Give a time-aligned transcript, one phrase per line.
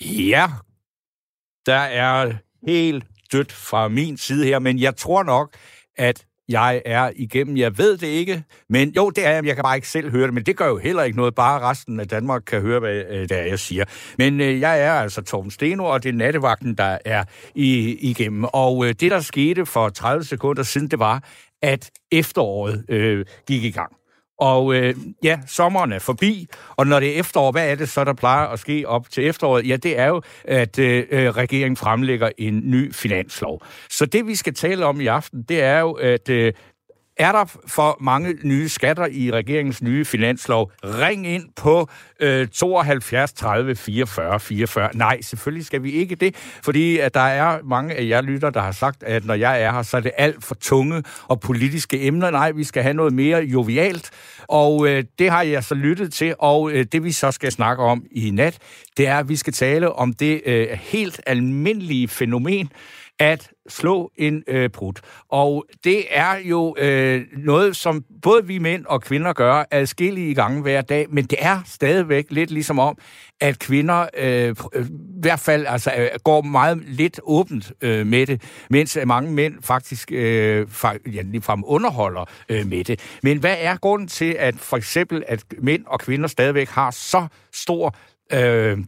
[0.00, 0.46] Ja,
[1.66, 2.32] der er
[2.66, 5.54] helt dødt fra min side her, men jeg tror nok,
[5.96, 7.56] at jeg er igennem.
[7.56, 9.46] Jeg ved det ikke, men jo, det er jeg.
[9.46, 11.34] Jeg kan bare ikke selv høre det, men det gør jo heller ikke noget.
[11.34, 13.84] Bare resten af Danmark kan høre, hvad øh, det er, jeg siger.
[14.18, 17.24] Men øh, jeg er altså Torben Steno, og det er nattevagten, der er
[17.54, 18.44] i, igennem.
[18.44, 21.24] Og øh, det, der skete for 30 sekunder siden, det var,
[21.62, 23.92] at efteråret øh, gik i gang.
[24.38, 26.46] Og øh, ja, sommeren er forbi,
[26.76, 29.26] og når det er efterår, hvad er det så, der plejer at ske op til
[29.26, 29.68] efteråret?
[29.68, 33.62] Ja, det er jo, at øh, øh regeringen fremlægger en ny finanslov.
[33.90, 36.52] Så det, vi skal tale om i aften, det er jo, at øh,
[37.16, 40.72] er der for mange nye skatter i regeringens nye finanslov?
[40.84, 41.88] Ring ind på
[42.20, 44.90] øh, 72 30 44 44.
[44.94, 48.60] Nej, selvfølgelig skal vi ikke det, fordi at der er mange af jer lytter, der
[48.60, 52.06] har sagt, at når jeg er her, så er det alt for tunge og politiske
[52.06, 52.30] emner.
[52.30, 54.10] Nej, vi skal have noget mere jovialt,
[54.48, 57.82] og øh, det har jeg så lyttet til, og øh, det vi så skal snakke
[57.82, 58.58] om i nat,
[58.96, 62.70] det er, at vi skal tale om det øh, helt almindelige fænomen,
[63.18, 64.92] at slå en øh, brud.
[65.28, 70.62] Og det er jo øh, noget, som både vi mænd og kvinder gør adskillige gange
[70.62, 72.98] hver dag, men det er stadigvæk lidt ligesom om,
[73.40, 78.26] at kvinder øh, øh i hvert fald altså, øh, går meget lidt åbent øh, med
[78.26, 80.66] det, mens øh, mange mænd faktisk øh,
[81.14, 83.18] ja, ligefrem underholder øh, med det.
[83.22, 87.26] Men hvad er grunden til, at for eksempel, at mænd og kvinder stadigvæk har så
[87.52, 87.96] stor...
[88.32, 88.78] Øh,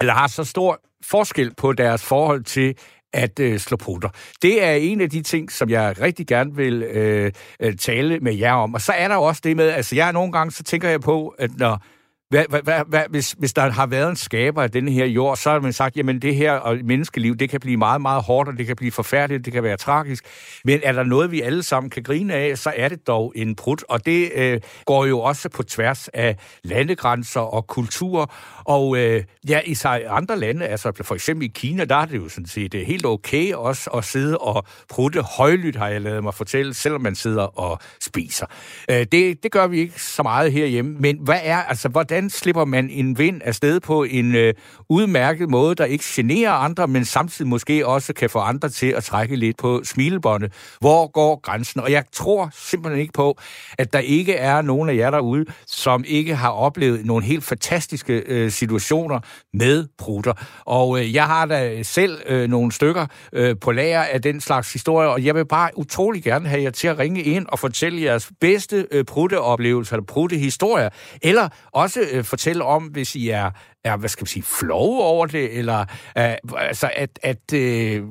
[0.00, 2.74] eller har så stor forskel på deres forhold til
[3.12, 4.08] at øh, slå putter.
[4.42, 8.34] Det er en af de ting, som jeg rigtig gerne vil øh, øh tale med
[8.34, 8.74] jer om.
[8.74, 11.28] Og så er der også det med, altså jeg nogle gange, så tænker jeg på,
[11.38, 11.82] at når
[12.30, 15.36] hvad, hvad, hvad, hvad, hvis, hvis der har været en skaber af denne her jord,
[15.36, 18.48] så har man sagt, jamen det her og menneskeliv, det kan blive meget, meget hårdt,
[18.48, 20.24] og det kan blive forfærdeligt, det kan være tragisk.
[20.64, 23.56] Men er der noget, vi alle sammen kan grine af, så er det dog en
[23.56, 23.76] brud.
[23.88, 28.32] Og det øh, går jo også på tværs af landegrænser og kultur.
[28.64, 32.16] Og øh, ja, i sig andre lande, altså for eksempel i Kina, der er det
[32.16, 36.22] jo sådan set øh, helt okay også at sidde og prutte højlydt, har jeg lavet
[36.22, 38.46] mig fortælle, selvom man sidder og spiser.
[38.90, 40.96] Øh, det, det gør vi ikke så meget herhjemme.
[40.98, 44.54] Men hvad er, altså, hvordan hvordan slipper man en vind afsted på en øh,
[44.88, 49.04] udmærket måde, der ikke generer andre, men samtidig måske også kan få andre til at
[49.04, 50.52] trække lidt på smilebåndet.
[50.80, 51.80] Hvor går grænsen?
[51.80, 53.38] Og jeg tror simpelthen ikke på,
[53.78, 58.22] at der ikke er nogen af jer derude, som ikke har oplevet nogle helt fantastiske
[58.26, 59.20] øh, situationer
[59.54, 60.32] med prutter.
[60.64, 64.72] Og øh, jeg har da selv øh, nogle stykker øh, på lager af den slags
[64.72, 68.02] historier, og jeg vil bare utrolig gerne have jer til at ringe ind og fortælle
[68.02, 70.88] jeres bedste øh, prutteoplevelser, eller pruttehistorier,
[71.22, 73.50] eller også øh, fortælle om, hvis I er,
[73.84, 75.80] er hvad skal man sige, flove over det, eller
[76.18, 78.02] øh, altså at, at øh,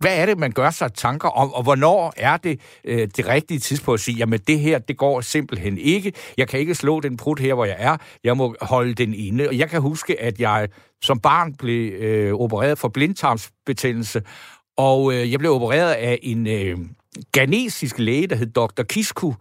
[0.00, 3.58] hvad er det, man gør sig tanker om, og hvornår er det øh, det rigtige
[3.58, 6.12] tidspunkt at sige, jamen det her, det går simpelthen ikke.
[6.38, 7.96] Jeg kan ikke slå den prut her, hvor jeg er.
[8.24, 9.48] Jeg må holde den inde.
[9.48, 10.68] Og jeg kan huske, at jeg
[11.02, 14.22] som barn blev øh, opereret for blindtarmsbetændelse,
[14.76, 16.78] og øh, jeg blev opereret af en øh,
[17.32, 18.82] ghanesisk læge, der hed Dr.
[18.82, 19.32] Kisku,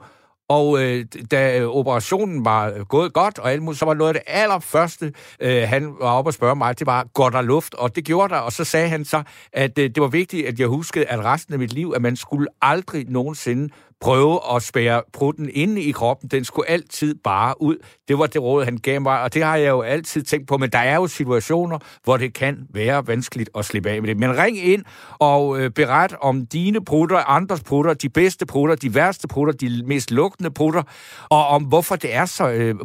[0.53, 4.13] og øh, da øh, operationen var øh, gået godt, og alt så var noget af
[4.13, 7.73] det allerførste, øh, han var oppe og spørge mig, det var, går der luft?
[7.73, 10.59] Og det gjorde der, og så sagde han så, at øh, det var vigtigt, at
[10.59, 13.69] jeg huskede, at resten af mit liv, at man skulle aldrig nogensinde
[14.03, 16.29] prøve at spære prutten inde i kroppen.
[16.29, 17.75] Den skulle altid bare ud.
[18.07, 20.57] Det var det råd, han gav mig, og det har jeg jo altid tænkt på.
[20.57, 24.17] Men der er jo situationer, hvor det kan være vanskeligt at slippe af med det.
[24.17, 24.83] Men ring ind
[25.19, 29.83] og øh, beret om dine prutter, andres prutter, de bedste prutter, de værste prutter, de
[29.85, 30.83] mest lugtende prutter,
[31.29, 32.75] og om hvorfor det er så øh,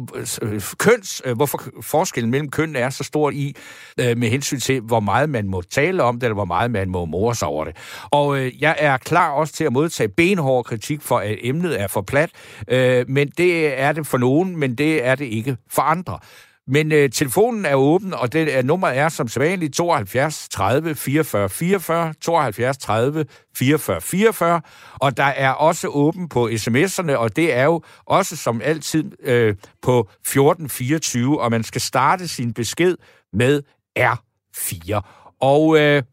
[0.41, 3.55] øh, køns, øh, hvorfor forskellen mellem kønnene er så stor i,
[3.99, 6.89] øh, med hensyn til, hvor meget man må tale om det, eller hvor meget man
[6.89, 7.75] må more sig over det.
[8.11, 11.87] Og øh, jeg er klar også til at modtage benhård kritik for, at emnet er
[11.87, 12.29] for plat.
[12.67, 16.19] Øh, men det er det for nogen, men det er det ikke for andre.
[16.71, 21.49] Men øh, telefonen er åben, og det er, nummeret er som sædvanligt 72 30 44
[21.49, 23.25] 44, 72 30
[23.55, 24.61] 44 44,
[24.99, 29.55] og der er også åben på sms'erne, og det er jo også som altid øh,
[29.81, 32.95] på 1424, og man skal starte sin besked
[33.33, 33.61] med
[33.99, 35.01] R4.
[35.41, 36.03] Og øh,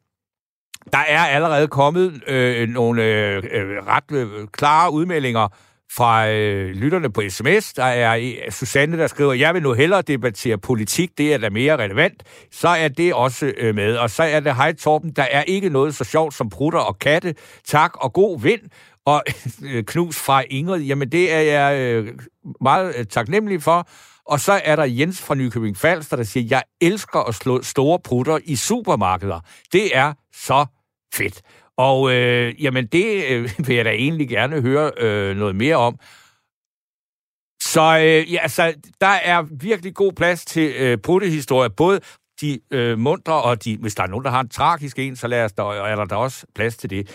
[0.93, 5.49] der er allerede kommet øh, nogle øh, øh, ret øh, klare udmeldinger
[5.97, 7.73] fra øh, lytterne på sms.
[7.73, 11.51] Der er øh, Susanne, der skriver, jeg vil nu hellere debattere politik, det er da
[11.51, 12.23] mere relevant.
[12.53, 13.97] Så er det også øh, med.
[13.97, 16.99] Og så er det, hej Torben, der er ikke noget så sjovt som prutter og
[16.99, 17.35] katte.
[17.65, 18.61] Tak og god vind.
[19.07, 19.23] Og
[19.73, 22.19] øh, knus fra Ingrid, jamen det er jeg øh,
[22.61, 23.89] meget øh, taknemmelig for.
[24.27, 27.99] Og så er der Jens fra Nykøbing Falster, der siger, jeg elsker at slå store
[28.05, 29.41] prutter i supermarkeder.
[29.73, 30.67] Det er så
[31.17, 31.43] Fedt.
[31.77, 35.99] Og øh, jamen, det øh, vil jeg da egentlig gerne høre øh, noget mere om.
[37.63, 42.01] Så øh, ja, altså, der er virkelig god plads til øh, puttehistorie, både
[42.41, 45.27] de øh, mundre, og de, hvis der er nogen, der har en tragisk en, så
[45.27, 47.09] lad os der, er der, da også plads til det.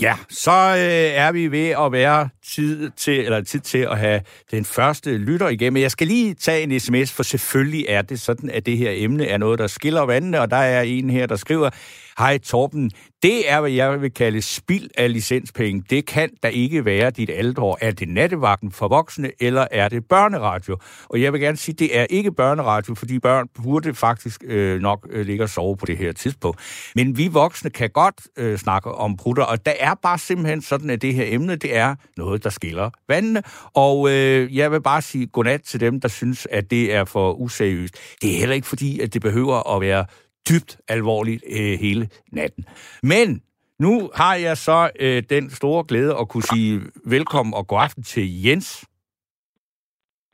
[0.00, 4.20] Ja, så øh, er vi ved at være tid til, eller tid til at have
[4.50, 5.82] den første lytter igennem.
[5.82, 9.26] Jeg skal lige tage en sms, for selvfølgelig er det sådan, at det her emne
[9.26, 11.70] er noget, der skiller vandene, og der er en her, der skriver,
[12.18, 12.90] Hej Torben,
[13.24, 15.84] det er, hvad jeg vil kalde spild af licenspenge.
[15.90, 17.78] Det kan da ikke være dit aldår.
[17.80, 20.78] Er det nattevagten for voksne, eller er det børneradio?
[21.08, 25.06] Og jeg vil gerne sige, det er ikke børneradio, fordi børn burde faktisk øh, nok
[25.10, 26.60] øh, ligge og sove på det her tidspunkt.
[26.94, 30.90] Men vi voksne kan godt øh, snakke om prutter, og der er bare simpelthen sådan,
[30.90, 33.42] at det her emne, det er noget, der skiller vandene.
[33.74, 37.32] Og øh, jeg vil bare sige godnat til dem, der synes, at det er for
[37.32, 37.94] useriøst.
[38.22, 40.04] Det er heller ikke fordi, at det behøver at være
[40.48, 42.64] dybt alvorligt øh, hele natten.
[43.02, 43.42] Men
[43.78, 48.02] nu har jeg så øh, den store glæde at kunne sige velkommen og god aften
[48.02, 48.84] til Jens.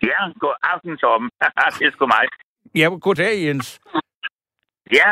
[0.03, 1.31] Ja, god aften, Torben.
[1.79, 2.25] det er sgu mig.
[2.81, 3.81] Ja, goddag, Jens.
[4.99, 5.09] Ja,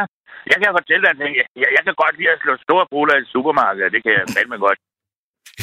[0.51, 3.25] jeg kan fortælle dig, at jeg, jeg kan godt lide at slå store bruler i
[3.35, 3.93] supermarkedet.
[3.95, 4.79] Det kan jeg fandme godt.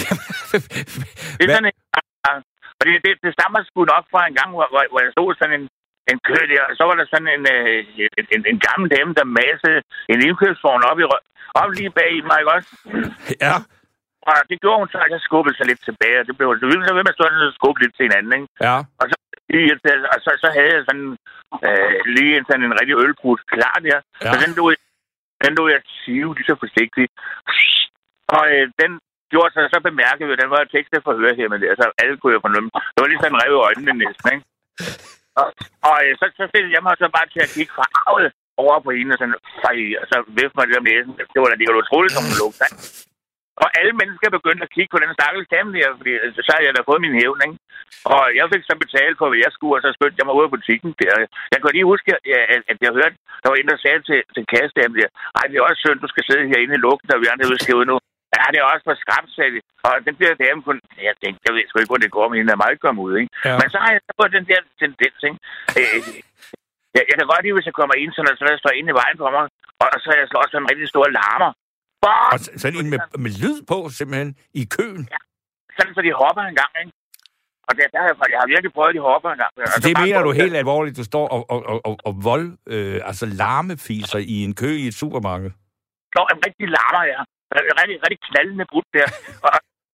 [1.37, 1.79] det er sådan en,
[2.79, 5.67] fordi det, det stammer sgu nok fra en gang, hvor, hvor jeg stod sådan en
[6.11, 7.79] en kø der, og så var der sådan en, øh,
[8.19, 9.79] en, en, en gammel dame, der massede
[10.11, 11.05] en indkøbsvogn op, i,
[11.61, 12.71] op lige bag i mig, ikke også?
[13.45, 13.55] Ja.
[14.29, 16.93] Og det gjorde hun så, at jeg skubbede sig lidt tilbage, og det blev så
[16.97, 18.47] ved med at stå og skubbe lidt til hinanden, ikke?
[18.67, 18.77] Ja.
[19.01, 19.15] Og så,
[20.13, 21.09] og så, så havde jeg sådan
[21.67, 24.29] øh, lige en, sådan en rigtig ølbrud klar der, ja.
[24.31, 24.65] og den lå,
[25.43, 27.11] den lå jeg sive lige så forsigtigt.
[28.37, 28.91] Og øh, den
[29.31, 32.17] gjorde sig så bemærket, at den var tekstet for høre her, men det, altså alle
[32.17, 32.69] kunne jo fornemme.
[32.93, 34.45] Det var lige sådan revet øjnene næsten, ikke?
[35.41, 35.47] Og,
[35.89, 37.85] og øh, så, så stillede jeg mig så bare til at kigge fra
[38.63, 41.13] over på hende, og sådan, fej, og så vifte mig det om næsen.
[41.33, 42.65] Det var da det var utroligt, som hun lugte.
[43.63, 46.67] Og alle mennesker begyndte at kigge på den stakkels dame der, fordi altså, så havde
[46.67, 47.57] jeg da fået min hævn, ikke?
[48.13, 50.47] Og jeg fik så betalt for, hvad jeg skulle, og så skyndte jeg mig ud
[50.47, 51.13] af butikken der.
[51.51, 52.09] Jeg kan lige huske,
[52.55, 55.55] at, at jeg hørte, der var en, der sagde til, til kassedamen der, ej, det
[55.57, 57.95] er også synd, du skal sidde herinde i lugten, og vi andre vil skrive nu.
[58.35, 59.59] Ja, det er også for skræmt, sagde de.
[59.87, 60.77] Og den der dame kun...
[61.07, 63.13] Jeg tænkte, jeg ved sgu ikke, hvor det går, men hende er meget kommet ud,
[63.21, 63.31] ikke?
[63.47, 63.55] Ja.
[63.61, 65.39] Men så har jeg så fået den der tendens, ikke?
[65.79, 65.99] Øh,
[66.95, 68.99] jeg, jeg kan godt lide, hvis jeg kommer ind, sådan, så der står inde i
[69.01, 69.43] vejen for mig,
[69.81, 71.51] og så har jeg slået sådan en rigtig stor larmer.
[72.03, 72.33] Fuck!
[72.33, 74.29] Og sådan en med, med lyd på, simpelthen,
[74.61, 75.03] i køen?
[75.13, 75.19] Ja,
[75.77, 76.93] sådan så de hopper en gang, ikke?
[77.67, 79.51] Og det, der, jeg, jeg har virkelig prøvet, at de hopper en gang.
[79.75, 82.97] Så det mener du helt alvorligt, du står og, og, og, og, og vold, øh,
[83.09, 85.51] altså larmefiser i en kø i et supermarked?
[86.15, 87.21] Nå, en rigtig larmer, ja
[87.81, 89.07] rigtig, rigtig knaldende brud der.
[89.45, 89.51] Og,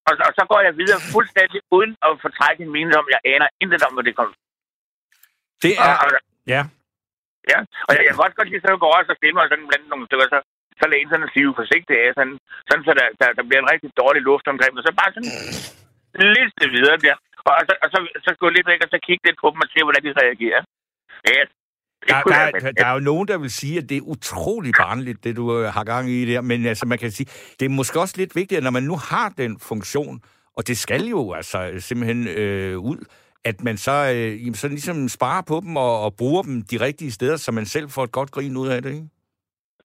[0.08, 3.22] og, og, så går jeg videre fuldstændig uden at få trækket en mening om, jeg
[3.34, 4.36] aner intet om, hvad det kommer.
[5.64, 5.94] Det er...
[6.04, 6.10] Og, og,
[6.54, 6.62] ja.
[7.52, 9.70] Ja, og jeg, jeg kan også godt lide, så jeg går også og mig sådan
[9.70, 10.40] blandt nogle stykker, så,
[10.80, 12.38] så lader en sådan at sige forsigtigt af, sådan,
[12.68, 15.34] sådan så der, der, der, bliver en rigtig dårlig luft omkring, og så bare sådan
[16.36, 17.16] lidt videre der.
[17.48, 19.64] Og, og, så, og så, så gå lidt væk, og så kigge lidt på dem
[19.64, 20.62] og se, hvordan de reagerer.
[21.30, 21.40] Ja,
[22.08, 22.22] der,
[22.60, 25.58] der, der er jo nogen, der vil sige, at det er utrolig barnligt, det du
[25.58, 27.28] øh, har gang i der, men altså, man kan sige,
[27.60, 30.22] det er måske også lidt vigtigt, at når man nu har den funktion,
[30.58, 32.98] og det skal jo altså simpelthen øh, ud,
[33.46, 37.12] at man så, øh, så ligesom sparer på dem og, og bruger dem de rigtige
[37.12, 39.10] steder, så man selv får et godt grin ud af det, ikke?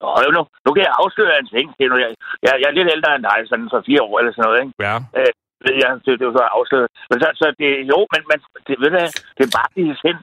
[0.00, 1.66] Nå, nu, nu kan jeg afsløre en ting.
[1.78, 2.10] Det er, jeg,
[2.44, 4.72] jeg, jeg er lidt ældre end dig, sådan for fire år eller sådan noget, ikke?
[4.86, 4.96] Ja.
[5.18, 5.32] Øh,
[5.82, 6.88] ja, det, det var så afsløret.
[7.10, 9.00] Men så, så det, jo, men man, det, ved du,
[9.36, 10.18] det er bare det hen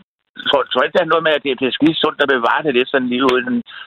[0.50, 2.64] tror, tror ikke, der er noget med, at det, det er skide sundt at bevare
[2.66, 3.42] det lidt sådan lige ud.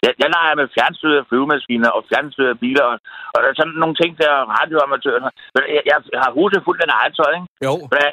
[0.05, 2.97] Jeg, jeg leger med fjernstyrede flyvemaskiner og fjernstyrede biler, og,
[3.35, 4.43] og der er sådan nogle ting, der er.
[5.77, 7.49] Jeg, jeg, har huset fuldt af eget tøj, ikke?
[7.69, 7.75] Jo.
[7.95, 8.11] Men,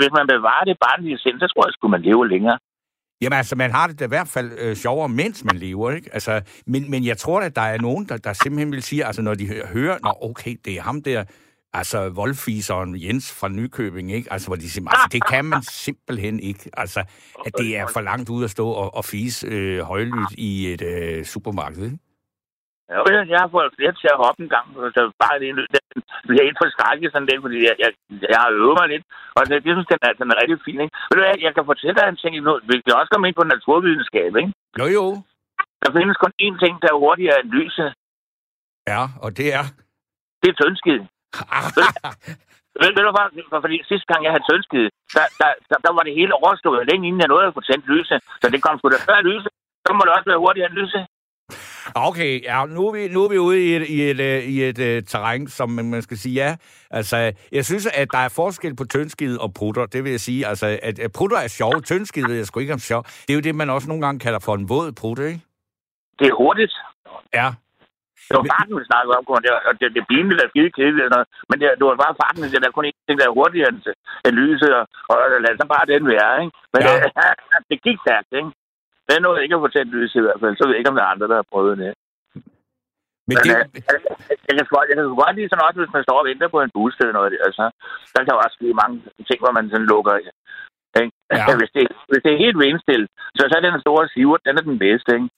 [0.00, 2.58] hvis man bevarer det bare lige sind, så tror jeg, at man leve længere.
[3.22, 6.10] Jamen altså, man har det da i hvert fald øh, sjovere, mens man lever, ikke?
[6.12, 6.32] Altså,
[6.66, 9.34] men, men jeg tror, at der er nogen, der, der simpelthen vil sige, altså når
[9.34, 11.24] de hører, nå okay, det er ham der,
[11.72, 14.32] altså voldfiseren Jens fra Nykøbing, ikke?
[14.32, 16.70] Altså, hvor de siger, altså, det kan man simpelthen ikke.
[16.72, 17.00] Altså,
[17.46, 20.82] at det er for langt ud at stå og, og fise øh, højlydt i et
[20.82, 21.98] øh, supermarked, ikke?
[22.90, 22.98] Ja,
[23.32, 25.48] jeg har fået flere til at hoppe en gang, så bare det,
[26.26, 27.90] det er ikke for skrækket sådan lidt, fordi jeg, jeg,
[28.32, 29.04] jeg har øvet mig lidt,
[29.36, 30.94] og det, det synes, den er, den er rigtig fin, ikke?
[31.08, 32.32] Ved du jeg kan fortælle dig en ting,
[32.70, 34.52] vi kan også komme ind på naturvidenskab, ikke?
[34.80, 35.04] Jo, jo.
[35.82, 37.90] Der findes kun én ting, der er hurtigere end lyset.
[38.92, 39.64] Ja, og det er?
[40.40, 41.00] Det er tyndskid.
[42.80, 45.92] ved, ved du hvad, for, fordi sidste gang jeg havde tønskid, der, der, der, der,
[45.96, 48.16] var det hele overstået længe inden jeg nåede at få tændt lyse.
[48.40, 49.48] Så det kom sgu da før lyse.
[49.86, 51.00] Så må det også være hurtigere end lyse.
[51.94, 54.62] Okay, ja, nu er vi, nu er vi ude i et, i et, øh, i
[54.62, 56.56] et, et uh, terræn, som man skal sige ja.
[56.90, 59.86] Altså, jeg synes, at der er forskel på tyndskid og prutter.
[59.86, 61.80] Det vil jeg sige, altså, at, at prutter er sjove.
[61.80, 63.02] Tyndskid jeg sgu ikke om sjov.
[63.04, 65.40] Det er jo det, man også nogle gange kalder for en våd prutte, ikke?
[66.18, 66.72] Det er hurtigt.
[67.34, 67.52] Ja,
[68.28, 71.16] det var farten, vi snakkede om, og det, og det, det pinligt er skide kedeligt.
[71.50, 73.70] Men det, det var bare farten, det der kun en ting, der er hurtigere
[74.26, 76.54] end lyset, og, og lad så bare den være, ikke?
[76.72, 76.92] Men ja.
[77.04, 77.10] det,
[77.70, 78.50] det gik stærkt, ikke?
[79.10, 80.54] det er noget, ikke at fortælle lys i hvert fald.
[80.56, 81.92] Så ved jeg ikke, om der er andre, der har prøvet det.
[83.28, 83.64] Men Men, det, øh,
[84.48, 86.60] jeg, kan godt, jeg kan godt lide sådan også, hvis man står og venter på
[86.62, 87.30] en bus eller noget.
[87.48, 87.64] Altså,
[88.14, 88.96] der kan jo også ske mange
[89.28, 90.14] ting, hvor man sådan lukker.
[91.00, 91.12] Ikke?
[91.36, 91.58] Ja.
[91.60, 94.64] Hvis, det, hvis det er helt vindstille, så, så er den store siver, den er
[94.70, 95.10] den bedste.
[95.16, 95.28] Ikke?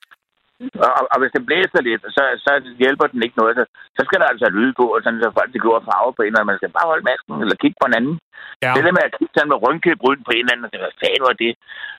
[0.87, 2.53] Og, og, hvis det blæser lidt, så, så
[2.83, 3.55] hjælper den ikke noget.
[3.59, 3.65] Så,
[3.97, 6.39] så skal der altså lyde på, og sådan, så folk det går farve på en,
[6.39, 8.17] og man skal bare holde masken, eller kigge på en anden.
[8.65, 8.73] ja.
[8.77, 11.23] Det der med at kigge sådan med rynkebryn på en eller anden, og hvad fanden
[11.29, 11.53] var det?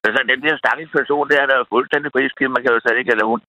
[0.05, 2.99] Altså, den der stakkels person, der er der er fuldstændig priskilt, man kan jo slet
[3.01, 3.41] ikke, eller hun.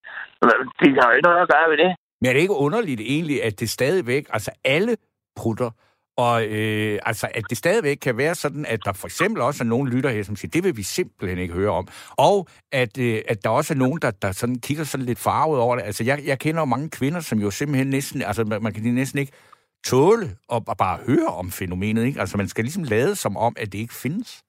[0.80, 1.90] De har jo ikke noget at gøre ved det.
[2.20, 4.92] Men er det ikke underligt egentlig, at det stadigvæk, altså alle
[5.40, 5.70] prutter,
[6.16, 9.68] og øh, altså, at det stadigvæk kan være sådan, at der for eksempel også er
[9.68, 11.88] nogen lytter her, som siger, det vil vi simpelthen ikke høre om.
[12.18, 15.60] Og at, øh, at der også er nogen, der, der sådan kigger sådan lidt farvet
[15.60, 15.82] over det.
[15.82, 18.82] Altså, jeg, jeg kender jo mange kvinder, som jo simpelthen næsten, altså man, man kan
[18.82, 19.32] næsten ikke
[19.90, 22.20] tåle at, at bare høre om fænomenet, ikke?
[22.20, 24.42] Altså, man skal ligesom lade som om, at det ikke findes.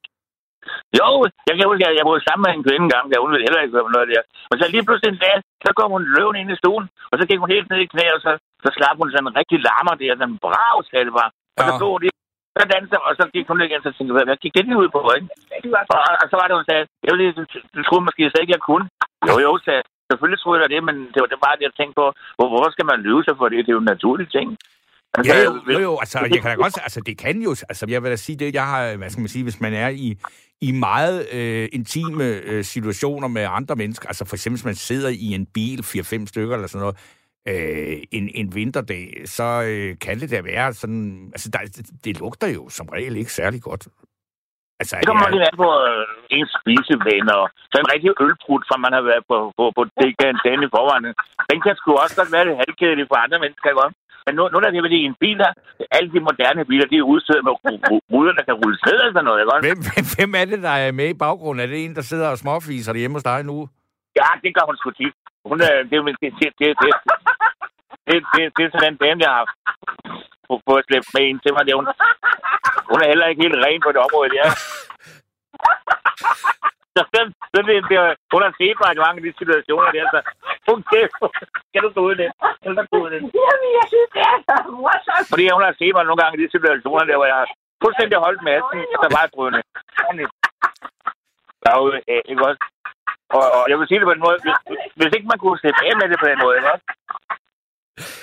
[0.98, 1.08] Jo,
[1.48, 3.62] jeg kan huske, at jeg boede sammen med en kvinde engang, der hun ville heller
[3.62, 4.22] ikke høre noget der.
[4.48, 7.24] Men så lige pludselig en dag, så kom hun løven ind i stuen, og så
[7.28, 8.32] gik hun helt ned i knæ, og så,
[8.64, 11.30] så slap hun sådan en rigtig larmer der, sådan en brav sagde det bare.
[11.58, 11.78] Og så Ja.
[11.80, 12.08] stod de,
[12.58, 14.90] så dansede, og så gik hun igen, så tænkte jeg, hvad gik det lige ud
[14.96, 15.28] på, ikke?
[15.94, 17.42] Og, og, så var det, hun sagde, jeg ville, du,
[17.76, 18.86] du troede måske slet ikke, jeg kunne.
[19.28, 19.86] Jo, jo, sagde jeg.
[20.10, 22.70] Selvfølgelig troede jeg det, men det var det bare det, jeg tænkte på, hvor, hvorfor
[22.74, 23.58] skal man lyve sig for det?
[23.64, 24.48] Det er jo en naturlig ting.
[25.16, 27.84] Altså, Ja, jo, jo, jo, altså, jeg kan da godt, altså, det kan jo, altså,
[27.94, 30.08] jeg vil da sige det, jeg har, hvad skal man sige, hvis man er i,
[30.68, 35.08] i meget øh, intime øh, situationer med andre mennesker, altså for eksempel, hvis man sidder
[35.26, 36.96] i en bil, 4-5 stykker eller sådan noget,
[37.50, 42.20] øh, en, en vinterdag, så øh, kan det da være sådan, altså, der, det, det
[42.20, 43.84] lugter jo som regel ikke særlig godt.
[44.80, 47.38] Altså, Det kommer lidt an på øh, ens spisevaner.
[47.70, 50.68] Så en rigtig ølbrud, fra man har været på, på, på det kan den i
[50.76, 51.04] forvejen.
[51.50, 52.44] Den kan sgu også godt være
[52.98, 53.96] lidt for andre mennesker, ikke?
[54.26, 55.52] Men nu, nu er det fordi en bil her,
[55.96, 58.98] alle de moderne biler, de er udstyret med ru- ru- ruder, der kan rulles ned
[59.06, 59.52] og sådan noget, ikke?
[59.54, 59.66] også?
[59.68, 61.60] hvem, hvem, hvem er det, der er med i baggrunden?
[61.64, 63.56] Er det en, der sidder og småfiser hjemme hos dig nu?
[64.20, 65.14] Ja, det gør hun sgu tit.
[65.50, 66.90] Hun er, det, det, det, det, det,
[68.08, 69.46] det, det, det, det er sådan en dame, jeg har
[70.48, 71.62] fået fået slæbt med ind til mig.
[71.64, 71.88] Det, er hun,
[72.90, 74.46] hun er heller ikke helt ren på det område, der.
[76.94, 78.00] Så den, den, den, den,
[78.34, 80.18] hun har set mig i mange af de situationer der, så
[80.68, 81.14] hun kæft,
[81.68, 82.28] skal du gå ud det?
[82.58, 83.20] Skal du gå ud det?
[83.46, 85.28] Jamen, jeg synes, det er så morsomt.
[85.32, 87.48] Fordi hun har set mig nogle gange i de situationer der, hvor jeg har
[87.82, 89.62] fuldstændig holdt masken, og så bare drønne.
[91.64, 92.62] Derude, øh, ikke også?
[93.36, 94.58] Og, og, jeg vil sige det på en måde, hvis,
[94.98, 96.86] hvis ikke man kunne slippe af med det på den måde, ikke også?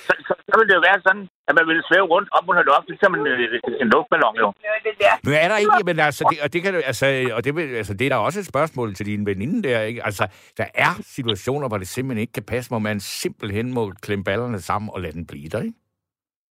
[0.07, 2.63] Så, så, så ville det jo være sådan, at man ville svæve rundt op under
[2.71, 4.47] loftet, som en, øh, en luftballon, jo.
[4.83, 5.13] Det er der.
[5.23, 7.05] Men er der ikke, men altså, det, og det kan altså,
[7.37, 10.05] og det, vil- altså, det er der også et spørgsmål til din veninde der, ikke?
[10.05, 10.27] Altså,
[10.57, 14.59] der er situationer, hvor det simpelthen ikke kan passe, hvor man simpelthen må klemme ballerne
[14.61, 15.77] sammen og lade den blive der, ikke?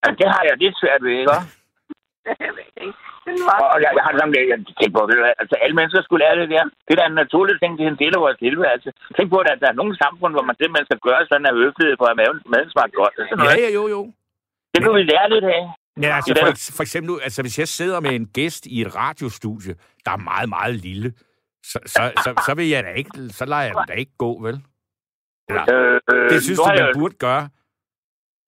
[0.07, 1.49] Ja, det har jeg lidt svært ved, ikke også?
[2.43, 2.99] Jeg ved det ikke.
[3.27, 3.59] Den var...
[3.75, 5.03] Og jeg, jeg har sådan, jeg, jeg tænker på,
[5.43, 6.65] altså alle mennesker skulle lære det der.
[6.87, 8.89] Det er da en naturlig ting, det er en del af vores tilværelse.
[9.17, 11.95] Tænk på, at der er nogle samfund, hvor man simpelthen skal gøre sådan af høflighed
[12.01, 13.15] for at maden, maden godt.
[13.17, 13.63] Sådan Ja, noget.
[13.65, 14.01] ja, jo, jo.
[14.73, 15.63] Det kan vi lære lidt af.
[16.01, 18.77] Men altså, Det er for, for eksempel, altså, hvis jeg sidder med en gæst i
[18.85, 19.75] et radiostudie,
[20.05, 21.09] der er meget, meget lille,
[21.71, 24.57] så, så, så, så vil jeg da ikke, så lader jeg da ikke gå, vel?
[25.49, 25.65] Eller,
[26.13, 27.49] Øh, det synes du, man jeg, burde gøre.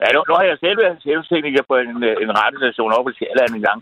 [0.04, 3.12] Ja, nu, nu har jeg selv været chefstekniker på en, øh, en radiostation over på
[3.18, 3.80] Sjælland en gang.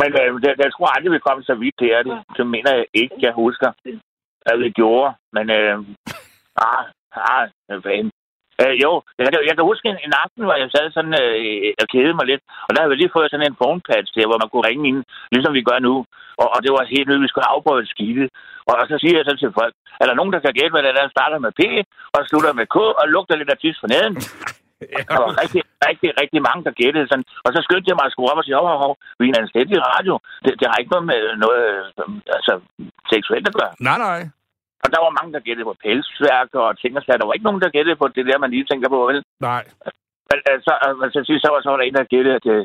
[0.00, 2.16] Men øh, der, der skulle aldrig vi komme så vidt til det.
[2.36, 3.68] Så mener jeg ikke, jeg husker,
[4.50, 5.14] at vi gjorde.
[5.36, 5.74] Men øh,
[6.68, 6.82] ah,
[7.32, 8.10] ah, hvad fanden.
[8.62, 11.86] Øh, jo, jeg, jeg kan huske en, en aften, hvor jeg sad sådan øh, og
[11.92, 12.42] kædede mig lidt.
[12.66, 14.98] Og der havde vi lige fået sådan en phonepad der, hvor man kunne ringe ind,
[15.32, 15.94] ligesom vi gør nu.
[16.42, 18.24] Og, og det var helt nyt, vi skulle afprøve et skide.
[18.68, 20.82] Og, og så siger jeg så til folk, er der nogen, der kan gætte, hvad
[20.82, 21.62] det der starter med P
[22.16, 24.14] og slutter med K og lugter lidt af tis for neden?
[25.10, 27.28] Der var rigtig, rigtig, rigtig mange, der gættede sådan.
[27.44, 29.32] Og så skyndte jeg mig at skrue op og sige, hov, hov, hov, vi er
[29.32, 30.14] en anstændig radio.
[30.44, 31.62] Det, det har ikke noget med noget
[32.00, 32.52] øh, altså,
[33.12, 33.72] seksuelt at gøre.
[33.88, 34.20] Nej, nej.
[34.84, 37.20] Og der var mange, der gættede på pelsværker og ting og sager.
[37.20, 39.18] Der var ikke nogen, der gættede på det der, man lige tænker på, vel?
[39.50, 39.62] Nej.
[40.30, 42.58] Men øh, så, øh, så, var, så var der en, der gættede, at det,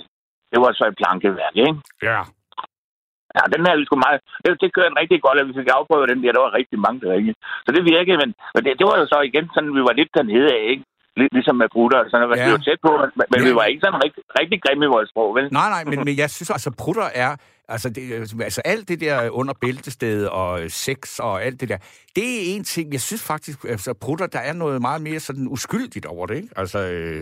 [0.51, 1.79] det var så et plankeværk, ikke?
[2.09, 2.19] Ja.
[3.35, 4.19] Ja, den her er vi sgu meget...
[4.43, 6.35] Det, det kørte rigtig godt, at vi fik afprøvet den der.
[6.35, 7.37] Der var rigtig mange, der ringede.
[7.65, 10.11] Så det virkede, men, men det, det, var jo så igen sådan, vi var lidt
[10.17, 10.83] dernede af, ikke?
[11.37, 12.39] Ligesom med brutter og sådan noget.
[12.39, 12.45] Ja.
[12.47, 13.45] Vi var tæt på, men, men Ja.
[13.47, 15.45] vi var ikke sådan rigtig, rigtig grimme i vores sprog, vel?
[15.59, 17.31] Nej, nej, men, men jeg synes altså, prutter er...
[17.75, 18.03] Altså, det,
[18.49, 21.77] altså alt det der under bæltestedet og øh, sex og alt det der,
[22.15, 25.47] det er en ting, jeg synes faktisk, altså prutter, der er noget meget mere sådan
[25.55, 26.51] uskyldigt over det, ikke?
[26.61, 27.21] Altså, øh,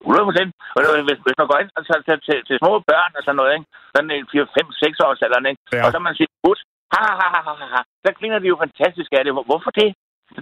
[0.00, 0.50] 100 procent.
[0.74, 3.22] Og det var, hvis, hvis man går ind altså, til, til, til, små børn og
[3.24, 3.66] sådan noget, ikke?
[3.94, 5.60] Sådan en 4, 5, 6 års alderen, ikke?
[5.76, 5.82] Ja.
[5.86, 6.60] Og så man siger, gut,
[6.94, 7.80] ha, ha, ha, ha, ha.
[8.04, 9.32] Så griner de jo fantastisk af det.
[9.36, 9.90] Hvor- Hvorfor det?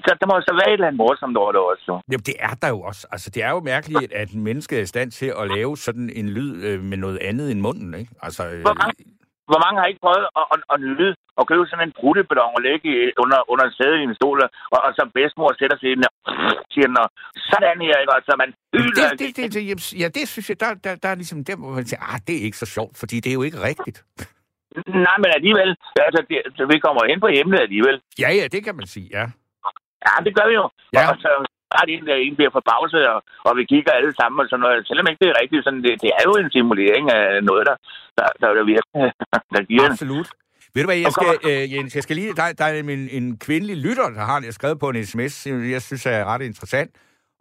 [0.06, 1.84] Så, der må så være et eller andet morsomt over det også.
[1.88, 1.94] jo.
[2.10, 3.06] Jamen, det er der jo også.
[3.14, 6.10] Altså, det er jo mærkeligt, at en menneske er i stand til at lave sådan
[6.20, 8.12] en lyd øh, med noget andet end munden, ikke?
[8.22, 9.04] Altså, øh, Hvor mange-
[9.50, 12.62] hvor mange har ikke prøvet at, at, at nyde og købe sådan en brutteballon og
[12.68, 14.38] lægge i, under, under sædet i en stol,
[14.74, 16.12] og, og så bedsmor sætter sig ind og
[16.72, 17.08] siger den, og
[17.52, 18.14] sådan her, ikke?
[18.18, 19.08] Altså, man hylder.
[19.10, 21.70] Det, det, det, det, ja, det synes jeg, der, der, der er ligesom der, hvor
[21.78, 23.98] man siger, ah, det er ikke så sjovt, fordi det er jo ikke rigtigt.
[25.08, 25.70] Nej, men alligevel,
[26.08, 27.96] altså, det, så vi kommer hen på hjemmet alligevel.
[28.22, 29.26] Ja, ja, det kan man sige, ja.
[30.06, 30.66] Ja, det gør vi jo.
[30.96, 31.04] Ja.
[31.10, 31.30] Og så
[31.78, 33.18] er det en, der en bliver forbavset, og,
[33.48, 34.86] og vi kigger alle sammen og sådan noget.
[34.88, 37.76] Selvom ikke det er rigtigt, sådan, det, det er jo en simulering af noget, der,
[38.18, 39.02] der, der, der virkelig,
[39.54, 39.90] der giver.
[39.90, 40.28] Absolut.
[40.74, 43.38] Ved du hvad, jeg skal, øh, Jens, jeg skal lige, der, der er en, en
[43.38, 46.90] kvindelig lytter, der har skrevet på en sms, jeg synes er ret interessant.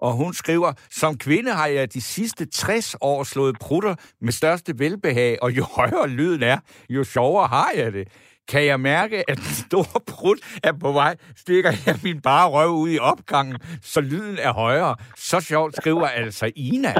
[0.06, 4.74] Og hun skriver, som kvinde har jeg de sidste 60 år slået prutter med største
[4.80, 6.58] velbehag, og jo højere lyden er,
[6.90, 8.08] jo sjovere har jeg det.
[8.52, 12.70] Kan jeg mærke, at den store prut er på vej, stikker jeg min bare røv
[12.70, 14.96] ud i opgangen, så lyden er højere.
[15.30, 16.94] Så sjovt skriver altså Ina.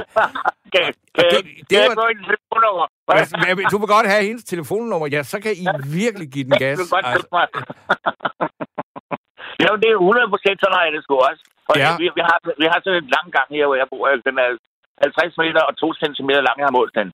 [0.74, 1.24] Det- det,
[1.70, 2.86] det kan jeg var- telefonnummer?
[3.08, 5.66] Altså, men Du vil godt have hendes telefonnummer, ja, så kan I
[6.02, 6.78] virkelig give den gas.
[6.78, 7.26] Det Altså, altså.
[9.64, 11.42] ja, det er 100 procent, sådan har jeg det sgu også.
[11.70, 11.82] Og Ja.
[11.84, 11.90] ja.
[12.00, 14.04] vi, vi, har, vi har sådan en lang gang her, hvor jeg bor.
[14.28, 14.48] Den er
[15.06, 17.08] 50 meter og 2 cm lang, jeg har målt den.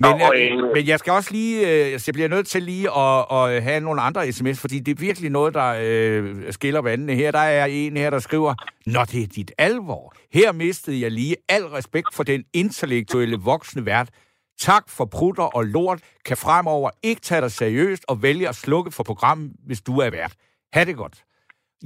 [0.00, 2.90] Men, Og, øh, øh, men jeg skal også lige, øh, jeg bliver nødt til lige
[2.90, 7.14] at, at have nogle andre sms, fordi det er virkelig noget, der øh, skiller vandene
[7.14, 7.30] her.
[7.30, 8.54] Der er en her, der skriver,
[8.86, 10.14] Nå, det er dit alvor.
[10.32, 14.08] Her mistede jeg lige al respekt for den intellektuelle voksne vært.
[14.60, 16.00] Tak for prutter og lort.
[16.24, 20.10] Kan fremover ikke tage dig seriøst og vælge at slukke for programmet, hvis du er
[20.10, 20.34] vært.
[20.72, 21.24] Ha' det godt.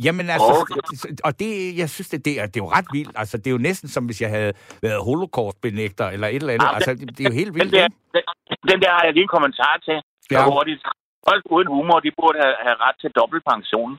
[0.04, 1.10] Jamen altså, Okay.
[1.24, 3.12] og det, jeg synes, det, det, er, det er jo ret vildt.
[3.16, 6.66] Altså, det er jo næsten som, hvis jeg havde været holocaust-benægter eller et eller andet.
[6.68, 7.72] Ah, Altså, det, det er jo helt Den vildt.
[7.72, 7.96] der, ikke?
[8.14, 8.22] den,
[8.70, 9.96] den der har jeg lige en kommentar til.
[10.30, 10.44] Ja.
[10.50, 10.82] Hurtigt.
[11.28, 13.90] Folk uden humor, de burde have, have ret til dobbelt pension.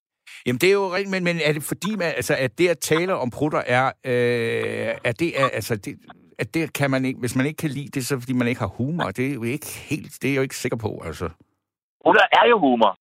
[0.46, 2.80] Jamen, det er jo rigtigt, men, men er det fordi, man, altså, at det at
[2.80, 5.96] tale om prutter er, øh, at det er, altså, det,
[6.40, 8.62] at det kan man ikke, hvis man ikke kan lide det, så fordi man ikke
[8.62, 11.26] har humor, det er jo ikke helt, det er jeg jo ikke sikker på, altså.
[12.06, 12.98] Humor er jo humor.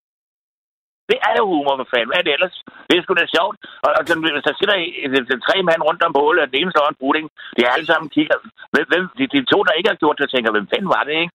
[1.11, 2.09] Det er jo humor, hvad fanden.
[2.11, 2.57] Hvad er det ellers?
[2.89, 3.57] Det er sgu da sjovt.
[3.85, 4.03] Og, og
[4.35, 7.27] hvis der sidder i- tre mand rundt om bålet, og den ene står en pudding,
[7.57, 8.37] de er alle sammen kigger.
[8.73, 11.15] Hvem, hvem, de, de, to, der ikke har gjort det, tænker, hvem fanden var det,
[11.23, 11.33] ikke?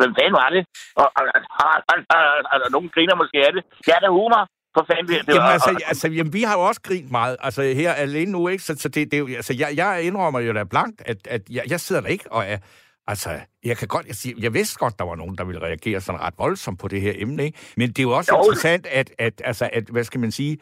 [0.00, 0.62] Hvem fanden var det?
[1.02, 3.62] Og, og, og, og, og, og, og, og nogen griner måske af det.
[3.84, 4.42] Det er da humor.
[4.76, 7.10] For fanden, det, det Jamen, var, altså, og, altså jamen, vi har jo også grint
[7.10, 8.62] meget, altså her alene nu, ikke?
[8.66, 11.80] Så, så det, det altså, jeg, jeg indrømmer jo da blankt, at, at jeg, jeg
[11.80, 12.58] sidder der ikke og er,
[13.06, 13.30] altså,
[13.64, 16.20] jeg kan godt, jeg, siger, jeg vidste godt, der var nogen, der ville reagere sådan
[16.20, 17.58] ret voldsomt på det her emne, ikke?
[17.76, 18.38] Men det er jo også Jo.
[18.38, 20.58] interessant, at, at, altså, at, hvad skal man sige,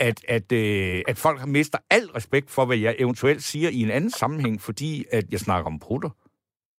[0.00, 3.90] at, at, øh, at folk mister al respekt for, hvad jeg eventuelt siger i en
[3.90, 6.10] anden sammenhæng, fordi at jeg snakker om prutter.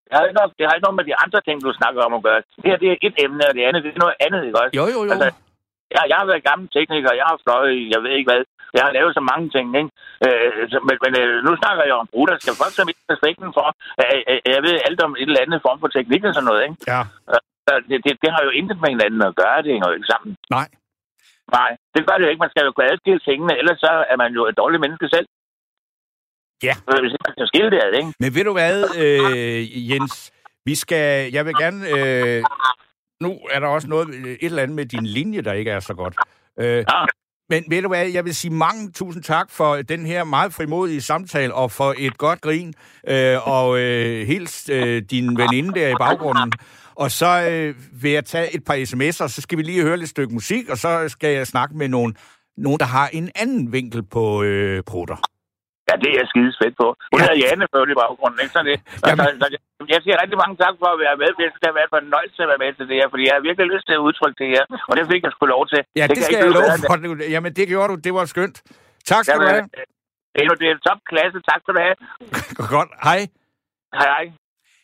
[0.07, 2.13] det, har ikke noget, det har ikke noget med de andre ting, du snakker om
[2.13, 2.41] at gøre.
[2.61, 4.73] Det her, det er et emne, og det andet, det er noget andet, ikke også?
[4.79, 5.11] Jo, jo, jo.
[5.13, 5.29] Altså,
[5.95, 8.41] Jeg, jeg har været gammel tekniker, jeg har fløjet jeg ved ikke hvad.
[8.75, 9.91] Jeg har lavet så mange ting, ikke?
[10.25, 12.35] Øh, så, men men øh, nu snakker jeg om brutter.
[12.37, 13.67] Skal folk så miste respekten for,
[14.03, 16.61] at øh, jeg ved alt om et eller andet form for teknik og sådan noget,
[16.67, 16.77] ikke?
[16.93, 17.01] Ja.
[17.67, 20.11] Så det, det, det har jo intet med hinanden at gøre, det hænger jo ikke
[20.13, 20.31] sammen.
[20.57, 20.67] Nej.
[21.57, 22.43] Nej, det gør det jo ikke.
[22.45, 25.27] Man skal jo kunne adskille tingene, ellers så er man jo et dårligt menneske selv.
[26.67, 26.75] Ja.
[26.89, 28.13] Øh, Hvis man kan skille det ad, ikke?
[28.21, 30.15] Men ved du hvad, øh, Jens?
[30.65, 32.43] Vi skal, jeg vil gerne, øh,
[33.21, 35.93] nu er der også noget, et eller andet med din linje, der ikke er så
[35.93, 36.15] godt.
[36.59, 36.83] Øh, Ja
[37.49, 41.01] men ved du hvad, jeg vil sige mange tusind tak for den her meget frimodige
[41.01, 42.73] samtale, og for et godt grin,
[43.07, 46.51] øh, og øh, hils øh, din veninde der i baggrunden.
[46.95, 50.09] Og så øh, vil jeg tage et par sms'er, så skal vi lige høre lidt
[50.09, 52.15] stykke musik, og så skal jeg snakke med nogen,
[52.57, 55.15] nogen der har en anden vinkel på øh, prutter.
[55.89, 56.87] Ja, det er jeg skide spændt på.
[57.11, 57.23] Hun Ja.
[57.25, 58.77] hedder Janne før i baggrunden, ikke sådan det?
[59.09, 59.25] Jamen.
[59.41, 59.47] Så,
[59.93, 61.29] jeg siger rigtig mange tak for at være med.
[61.41, 63.67] Det skal være en fornøjelse at være med til det her, fordi jeg har virkelig
[63.73, 64.63] lyst til at udtrykke det her.
[64.89, 65.79] Og det fik jeg sgu lov til.
[65.99, 66.95] Ja, det, det skal jeg blive love for.
[67.35, 67.95] Jamen, det gjorde du.
[68.05, 68.57] Det var skønt.
[69.11, 69.65] Tak skal du have.
[70.35, 71.37] Det er, det er topklasse.
[71.49, 71.95] Tak skal du have.
[72.75, 72.91] Godt.
[73.07, 73.19] Hej.
[73.99, 74.25] Hej, hej.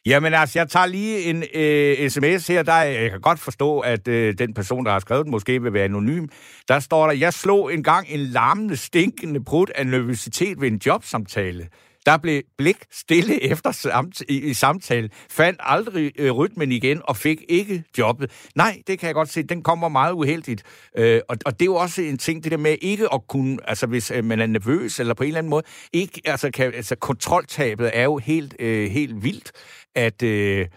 [0.05, 2.63] Jamen altså, jeg tager lige en øh, sms her.
[2.63, 5.73] Der, jeg kan godt forstå, at øh, den person, der har skrevet den, måske vil
[5.73, 6.27] være anonym.
[6.67, 11.67] Der står der, jeg slog engang en larmende, stinkende brud af nervøsitet ved en jobsamtale.
[12.05, 17.17] Der blev blik stille efter samt, i, i samtalen, fandt aldrig øh, rytmen igen og
[17.17, 18.31] fik ikke jobbet.
[18.55, 20.63] Nej, det kan jeg godt se, den kommer meget uheldigt.
[20.97, 23.57] Øh, og, og det er jo også en ting, det der med ikke at kunne,
[23.67, 25.63] altså hvis øh, man er nervøs eller på en eller anden måde,
[25.93, 29.51] ikke, altså, kan, altså kontroltabet er jo helt, øh, helt vildt,
[29.95, 30.67] at øh,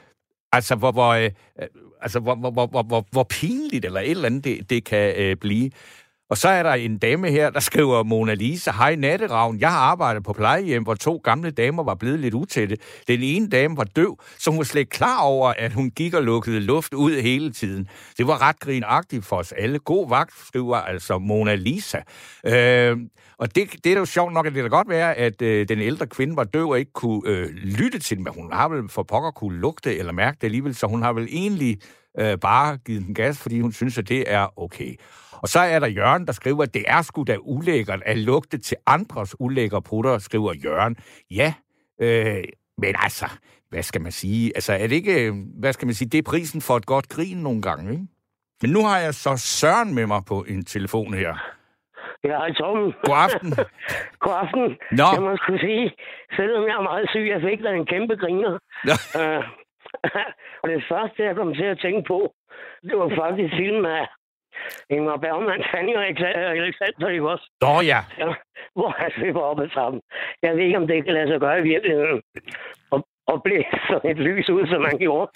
[0.53, 1.31] altså hvor, hvor, øh,
[2.01, 5.14] altså, hvor, hvor, hvor, hvor, hvor, hvor pinligt eller et eller andet det, det kan
[5.17, 5.71] øh, blive.
[6.31, 9.79] Og så er der en dame her, der skriver Mona Lisa, hej Natteravn, jeg har
[9.79, 12.77] arbejdet på plejehjem, hvor to gamle damer var blevet lidt utætte.
[13.09, 16.14] Den ene dame var døv, så hun var slet ikke klar over, at hun gik
[16.14, 17.88] og lukkede luft ud hele tiden.
[18.19, 19.79] Det var ret grinagtigt for os alle.
[19.79, 21.99] God vagt, skriver altså Mona Lisa.
[22.45, 22.97] Øh,
[23.38, 25.79] og det, det er jo sjovt nok, at det kan godt være, at øh, den
[25.79, 28.88] ældre kvinde var døv og ikke kunne øh, lytte til den, men hun har vel
[28.88, 31.79] for pokker kunne lugte eller mærke det alligevel, så hun har vel egentlig
[32.19, 34.97] øh, bare givet den gas, fordi hun synes, at det er okay.
[35.42, 38.59] Og så er der Jørgen, der skriver, at det er sgu da ulækkert at lugte
[38.59, 40.96] til andres ulækre prutter, skriver Jørgen.
[41.31, 41.55] Ja,
[42.01, 42.44] øh,
[42.79, 43.27] men altså,
[43.70, 44.53] hvad skal man sige?
[44.55, 47.37] Altså, er det ikke, hvad skal man sige, det er prisen for et godt grin
[47.37, 48.07] nogle gange, ikke?
[48.62, 51.33] Men nu har jeg så Søren med mig på en telefon her.
[52.24, 52.79] Ja, hej Tom.
[53.09, 53.51] God aften.
[54.24, 54.66] God aften.
[55.01, 55.07] Nå.
[55.14, 55.85] Jeg må skulle sige,
[56.37, 58.55] selvom jeg er meget syg, jeg fik da en kæmpe griner.
[58.88, 58.94] Nå.
[59.20, 59.42] Uh,
[60.62, 62.18] og det første, jeg kom til at tænke på,
[62.88, 64.05] det var faktisk filmen af
[64.90, 67.47] Ingmar Bergman, Fanny og Alexander, ikke også?
[67.61, 68.01] Nå ja.
[68.21, 68.29] Ja,
[68.77, 70.01] hvor han løber op ad trappen.
[70.42, 72.21] Jeg ved ikke, om det kan lade sig gøre i virkeligheden.
[72.90, 75.27] Og, og blev sådan et lys ud, som man gjorde.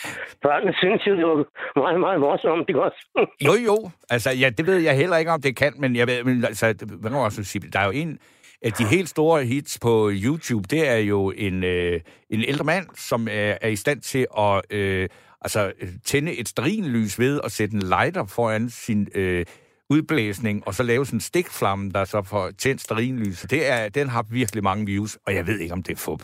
[0.43, 1.39] Børnene synes jo, det var
[1.85, 3.01] meget, meget morsomt, ikke også?
[3.47, 3.77] Jo, jo.
[4.11, 6.67] Altså, ja, det ved jeg heller ikke, om det kan, men jeg ved, men altså,
[7.01, 7.71] hvad man også sige?
[7.73, 8.19] Der er jo en
[8.63, 12.87] af de helt store hits på YouTube, det er jo en, øh, en ældre mand,
[12.95, 15.09] som er, er i stand til at øh,
[15.45, 19.47] altså, øh, tænde et strinlys ved at sætte en lighter foran sin øh,
[19.91, 23.41] udblæsning, og så lave sådan en stikflamme, der så får tændt strinlys.
[23.41, 26.23] Det er, den har virkelig mange views, og jeg ved ikke, om det er fup.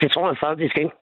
[0.00, 1.01] Det tror jeg faktisk ikke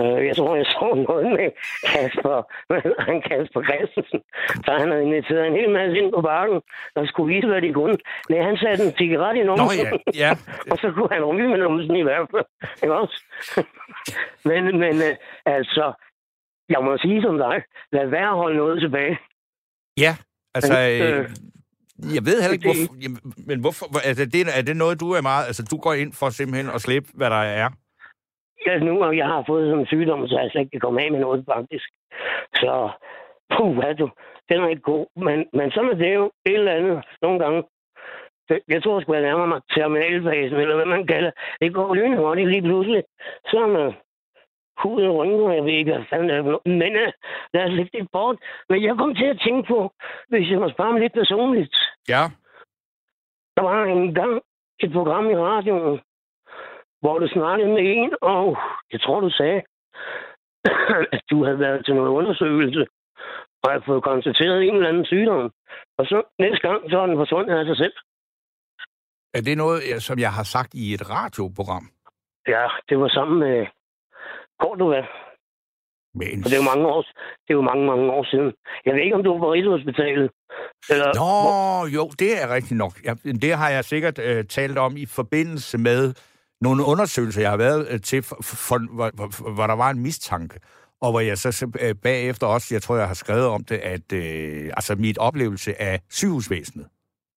[0.00, 1.48] uh, jeg tror, jeg så noget med
[1.92, 2.36] Kasper,
[3.08, 4.20] han Kasper Christensen,
[4.64, 6.58] så han havde inviteret en hel masse ind på bakken,
[6.96, 7.96] der skulle vise, hvad de kunne.
[8.30, 9.90] Nej, han satte en cigaret i numsen, Nå ja,
[10.24, 10.30] ja.
[10.70, 12.46] og så kunne han ryge med numsen i hvert fald.
[12.82, 13.16] Ikke også?
[14.50, 15.14] men, men uh,
[15.56, 15.84] altså,
[16.74, 17.56] jeg må sige som dig,
[17.92, 19.18] lad være at holde noget tilbage.
[20.04, 20.12] Ja,
[20.54, 20.72] altså...
[20.72, 21.28] Men, Øh, øh,
[22.16, 25.10] jeg ved heller ikke, hvorfor, jamen, men hvorfor, hvor- altså, det, er det noget, du
[25.12, 25.46] er meget...
[25.46, 27.68] Altså, du går ind for simpelthen at slippe, hvad der er?
[28.66, 31.02] Ja, nu og jeg har fået sådan en sygdom, så jeg slet ikke kan komme
[31.02, 31.88] af med noget, faktisk.
[32.54, 32.90] Så,
[33.56, 34.10] puh, hvad du,
[34.48, 35.06] den er ikke god.
[35.16, 37.62] Men, men sådan er det jo et eller andet nogle gange.
[38.48, 41.30] Det- Jeg tror sgu, jeg nærmer mig terminalfasen, eller hvad man kalder.
[41.60, 43.02] Det går lynhurtigt lige pludselig.
[43.50, 43.92] Så er man
[44.82, 46.42] huden rynker, jeg ved ikke, hvad fanden det er.
[46.42, 46.60] noget.
[46.66, 47.12] Men uh,
[47.54, 48.36] lad os lægge det bort.
[48.68, 49.92] Men jeg kom til at tænke på,
[50.28, 51.76] hvis jeg må spørge mig lidt personligt.
[52.08, 52.22] Ja.
[53.56, 54.40] Der var engang
[54.80, 56.00] et program i radioen,
[57.04, 58.56] hvor du snakkede med en, og
[58.92, 59.60] jeg tror, du sagde,
[61.16, 62.84] at du havde været til noget undersøgelse,
[63.62, 65.50] og havde fået konstateret en eller anden sygdom.
[65.98, 67.96] Og så næste gang, så er den forsvundet af sig selv.
[69.36, 71.86] Er det noget, som jeg har sagt i et radioprogram?
[72.48, 73.66] Ja, det var sammen med
[74.62, 75.02] Cordova.
[76.18, 76.38] Med en...
[76.44, 77.02] Og det er jo mange år,
[77.44, 78.52] det er jo mange, mange år siden.
[78.84, 80.30] Jeg ved ikke, om du var på Rigshospitalet.
[80.92, 81.32] Eller, Nå,
[81.96, 82.94] jo, det er rigtigt nok.
[83.04, 83.12] Ja,
[83.44, 86.14] det har jeg sikkert øh, talt om i forbindelse med
[86.60, 90.00] nogle undersøgelser, jeg har været øh, til, for, for, hvor, hvor, hvor der var en
[90.00, 90.60] mistanke.
[91.00, 94.12] Og hvor jeg så øh, bagefter også, jeg tror, jeg har skrevet om det, at
[94.12, 96.86] øh, altså mit oplevelse af sygehusvæsenet.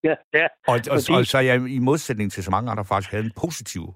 [0.03, 0.47] Ja, ja.
[0.67, 3.31] Og, og, Fordi- og så jeg i modsætning til så mange andre faktisk havde en
[3.35, 3.93] positiv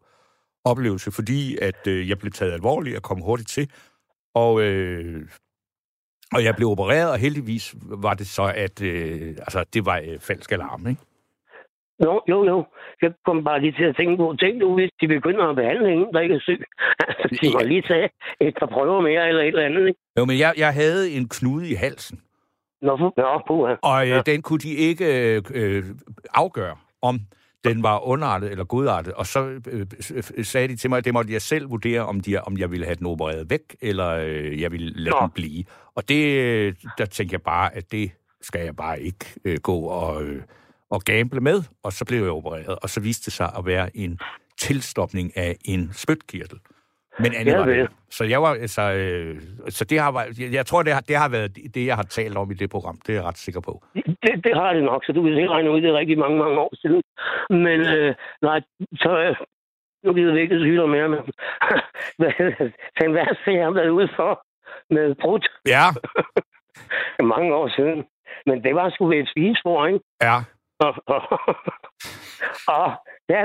[0.65, 3.71] oplevelse, fordi at øh, jeg blev taget alvorligt og kom hurtigt til.
[4.34, 5.27] Og, øh,
[6.34, 10.19] og jeg blev opereret, og heldigvis var det så, at øh, altså, det var øh,
[10.19, 11.01] falsk alarm, ikke?
[12.05, 12.65] Jo, jo, jo.
[13.01, 15.91] Jeg kom bare lige til at tænke på, tænk nu, hvis de begynder at behandle
[15.93, 16.61] en, der ikke er syg.
[17.07, 18.09] Altså, de må lige tage
[18.41, 19.87] et par prøver mere eller et eller andet.
[19.87, 19.99] Ikke?
[20.17, 22.21] Jo, men jeg, jeg havde en knude i halsen,
[22.81, 23.73] Nå, for, nå, puha.
[23.83, 24.15] og øh, Ja.
[24.15, 24.21] ja.
[24.21, 25.83] den kunne de ikke øh, øh,
[26.33, 27.19] afgøre, om
[27.63, 29.13] den var underartet eller godartet.
[29.13, 29.39] Og så
[29.71, 29.85] øh,
[30.37, 32.71] øh, sagde de til mig, at det måtte jeg selv vurdere, om, de, om jeg
[32.71, 35.17] ville have den opereret væk, eller øh, jeg ville lade Nå.
[35.21, 35.63] den blive.
[35.95, 38.11] Og det, øh, der tænkte jeg bare, at det
[38.41, 40.41] skal jeg bare ikke øh, gå og, øh,
[40.91, 41.63] og gamble med.
[41.84, 44.19] Og så blev jeg opereret, og så viste det sig at være en
[44.60, 46.60] tilstopning af en spytkirtel.
[47.19, 47.89] Men andet Ja, var det.
[48.10, 51.30] Så jeg var, altså, øh, så det har, jeg, jeg tror, det har, det har
[51.30, 52.97] været det, jeg har talt om i det program.
[53.08, 53.84] Det er jeg ret sikker på.
[53.95, 56.38] Det, det har det nok, så du kan selv regne ud, det er rigtig mange,
[56.38, 57.01] mange år siden.
[57.49, 58.62] Men øh, nej,
[58.95, 59.36] så øh,
[60.04, 61.19] nu gider vi ikke sygdom mere, men
[62.19, 64.45] hvad- den værste, jeg har været ude for
[64.93, 65.86] med brudt Ja,
[67.34, 68.04] mange år siden.
[68.45, 69.99] Men det var sgu ved et spisespor, ikke?
[70.21, 70.38] ja.
[70.86, 71.22] Og, og,
[72.67, 72.91] og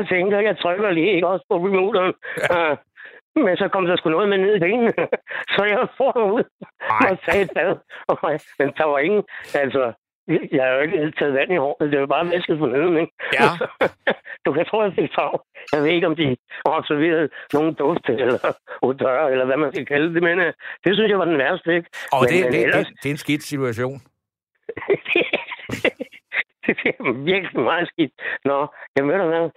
[0.09, 2.15] tænker jeg, jeg trykker lige ikke også på remotoren.
[2.51, 2.75] Ja.
[3.45, 4.93] Men så kom der sgu noget med ned i benene.
[5.55, 6.45] Så jeg får ud
[7.11, 7.77] og sagde et bad.
[8.59, 9.23] Men der var ingen...
[9.55, 9.93] Altså,
[10.53, 11.93] jeg har jo ikke taget vand i håret.
[11.93, 13.13] Det var bare væsket for neden, ikke?
[13.33, 13.49] Ja.
[14.47, 15.33] du kan tro, jeg fik tag.
[15.73, 18.39] Jeg ved ikke, om de har observeret nogen duft eller
[18.83, 20.23] odør, eller hvad man skal kalde det.
[20.23, 20.53] Men øh,
[20.85, 21.89] det synes jeg var den værste, ikke?
[22.13, 24.01] Og Men- det, men det, ellers- det, det er en skidt situation.
[26.83, 28.13] det er virkelig meget skidt.
[28.45, 28.59] Nå,
[28.97, 29.51] jeg ved du hvad,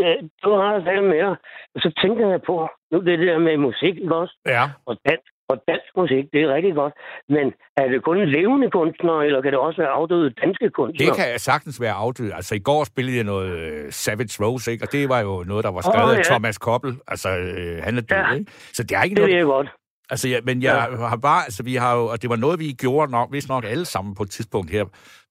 [0.00, 1.36] Øh, du har talt med dig,
[1.74, 4.34] og så tænker jeg på, nu det der med musik, også?
[4.46, 4.64] Ja.
[4.86, 6.94] Og dansk, og dansk musik, det er rigtig godt.
[7.28, 11.06] Men er det kun levende kunstnere, eller kan det også være afdøde danske kunstnere?
[11.08, 12.32] Det kan sagtens være afdød.
[12.32, 14.84] Altså, i går spillede jeg noget øh, Savage Rose, ikke?
[14.84, 16.18] Og det var jo noget, der var skrevet oh, ja.
[16.18, 16.92] af Thomas Koppel.
[17.08, 18.32] Altså, øh, han er død, Ja.
[18.34, 18.52] ikke?
[18.72, 19.36] Så det er ikke det noget...
[19.36, 19.68] jeg godt.
[20.10, 20.96] Altså, ja, men jeg ja.
[20.96, 23.64] har bare, altså, vi har jo, og det var noget, vi gjorde nok, hvis nok
[23.64, 24.84] alle sammen på et tidspunkt her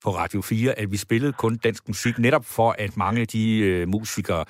[0.04, 3.60] på Radio 4, at vi spillede kun dansk musik, netop for, at mange af de
[3.60, 4.46] øh, musikere,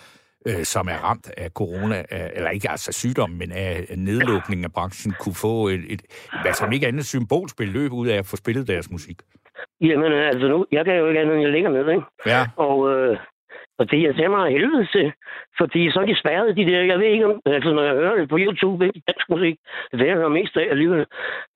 [0.47, 4.71] øh, som er ramt af corona, af, eller ikke altså sygdom, men af nedlukningen af
[4.71, 6.01] branchen, kunne få et, et
[6.41, 9.21] hvad som ikke andet symbolsk beløb ud af at få spillet deres musik.
[9.81, 12.03] Jamen, altså nu, jeg kan jo ikke andet, end jeg ligger ned, ikke?
[12.25, 12.47] Ja.
[12.55, 13.17] Og, øh,
[13.79, 15.07] og det er mig af helvede til,
[15.59, 18.15] fordi så er de spærret, de der, jeg ved ikke om, altså når jeg hører
[18.19, 19.55] det på YouTube, ikke, dansk musik,
[19.88, 21.05] det er det, jeg hører mest af alligevel,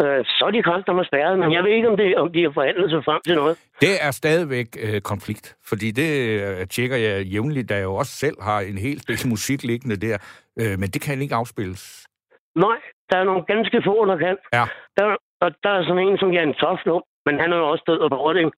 [0.02, 2.44] øh, så er de kræfter mig spærret, men jeg ved ikke, om, det, om de
[2.44, 3.56] har forhandlet sig frem til noget.
[3.82, 6.10] Det er stadigvæk øh, konflikt, fordi det
[6.42, 9.98] øh, tjekker jeg jævnligt, da jeg jo også selv har en helt del musik liggende
[10.06, 10.18] der,
[10.62, 12.08] øh, men det kan ikke afspilles.
[12.56, 14.36] Nej, der er nogle ganske få, der kan.
[14.54, 14.66] Ja.
[14.98, 15.06] Der,
[15.42, 18.00] og der er sådan en, som Jan Toft nu, men han er jo også død
[18.00, 18.52] og bordet, ikke?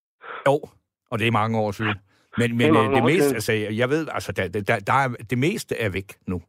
[0.48, 0.56] Jo,
[1.12, 1.96] og det er mange år siden.
[2.38, 5.78] Men, men det, det meste, altså, jeg ved, altså, der, der, der er, det meste
[5.78, 6.42] er væk nu.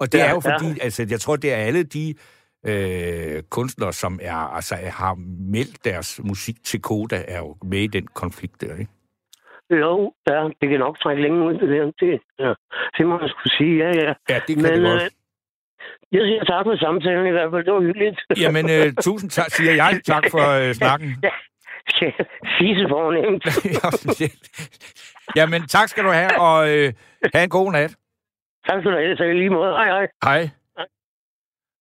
[0.00, 0.84] Og det ja, er jo fordi, ja.
[0.84, 2.14] altså, jeg tror, det er alle de
[2.66, 5.14] øh, kunstnere, som er, altså, har
[5.52, 8.92] meldt deres musik til Koda, er jo med i den konflikt der, ikke?
[9.70, 11.84] Jo, ja, det kan nok trække længe ud, det der.
[12.00, 12.52] Det, ja,
[12.98, 14.12] det må man skulle sige, ja, ja.
[14.28, 15.02] Ja, det kan Men, det godt.
[15.02, 15.10] Øh,
[16.12, 17.64] jeg siger tak for samtalen i hvert fald.
[17.64, 18.18] Det var hyggeligt.
[18.44, 20.00] Jamen, øh, tusind tak, siger jeg.
[20.12, 21.08] Tak for øh, snakken.
[21.22, 21.30] Ja,
[22.58, 23.44] Fise fornemt.
[25.36, 26.92] Jamen, tak skal du have, og øh,
[27.34, 27.96] have en god nat.
[28.68, 29.72] Tak skal du have, så lige måde.
[29.72, 30.08] Hej, hej.
[30.24, 30.50] Hej.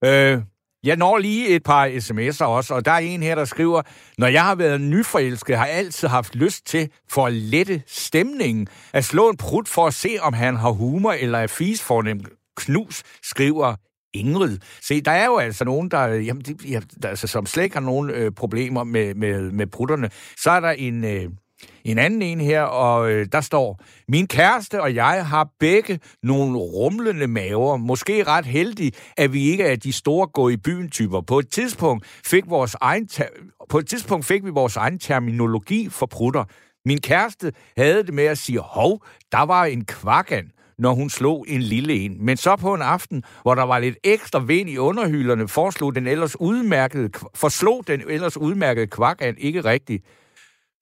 [0.06, 0.42] Øh,
[0.84, 3.82] jeg når lige et par sms'er også, og der er en her, der skriver,
[4.18, 8.68] når jeg har været nyforelsket, har jeg altid haft lyst til, for at lette stemningen,
[8.94, 12.28] at slå en prut for at se, om han har humor eller er fis fornemt.
[12.58, 13.76] Knus skriver
[14.20, 14.58] Ingrid.
[14.82, 17.76] Se, der er jo altså nogen, der, jamen, de, ja, der altså, som slet ikke
[17.76, 20.10] har nogen øh, problemer med, med, med prutterne.
[20.38, 21.04] Så er der en...
[21.04, 21.30] Øh,
[21.86, 26.58] en anden en her, og øh, der står, min kæreste og jeg har begge nogle
[26.58, 27.78] rumlende maver.
[27.78, 31.22] Måske ret heldige, at vi ikke er de store gå i byen typer.
[31.22, 33.10] På et tidspunkt fik vores egen
[33.70, 36.44] på et tidspunkt fik vi vores egen terminologi for prutter.
[36.86, 41.46] Min kæreste havde det med at sige, hov, der var en kvakan når hun slog
[41.48, 42.26] en lille en.
[42.26, 46.08] Men så på en aften, hvor der var lidt ekstra vind i underhylderne, foreslog den
[46.08, 50.06] ellers udmærkede, forslog den ellers udmærkede kvakand ikke rigtigt.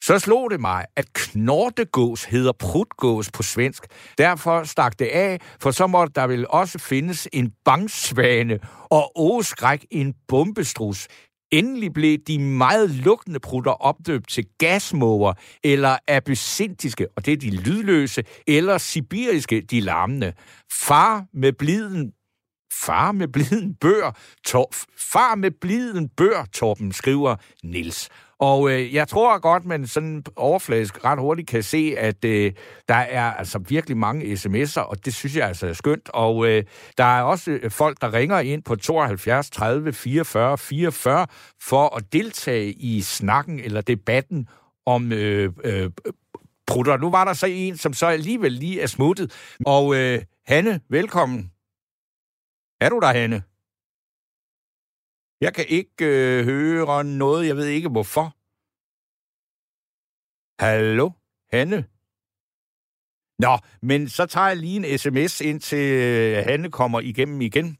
[0.03, 3.83] Så slog det mig, at knortegås hedder prutgås på svensk.
[4.17, 9.85] Derfor stak det af, for så måtte der vel også findes en bangsvane og åskræk
[9.91, 11.07] en bombestrus.
[11.51, 17.49] Endelig blev de meget lugtende prutter opdøbt til gasmåger, eller abysintiske, og det er de
[17.49, 20.33] lydløse, eller sibiriske, de larmende.
[20.71, 22.11] Far med bliden
[22.83, 28.09] Far med bliden bør, tor, far med bliden bør, Torben, skriver Nils.
[28.39, 32.53] Og øh, jeg tror godt, man sådan overfladisk ret hurtigt kan se, at øh,
[32.87, 36.09] der er altså virkelig mange sms'er, og det synes jeg altså er skønt.
[36.09, 36.63] Og øh,
[36.97, 41.27] der er også øh, folk, der ringer ind på 72 30 44 44
[41.61, 44.47] for at deltage i snakken eller debatten
[44.85, 45.89] om øh, øh,
[46.67, 46.97] prutter.
[46.97, 49.55] Nu var der så en, som så alligevel lige er smuttet.
[49.65, 51.51] Og øh, Hanne, velkommen.
[52.81, 53.43] Er du der, Hanne?
[55.45, 57.47] Jeg kan ikke øh, høre noget.
[57.47, 58.35] Jeg ved ikke, hvorfor.
[60.63, 61.09] Hallo?
[61.53, 61.85] Hanne?
[63.39, 67.77] Nå, men så tager jeg lige en sms ind til øh, Hanne kommer igennem igen.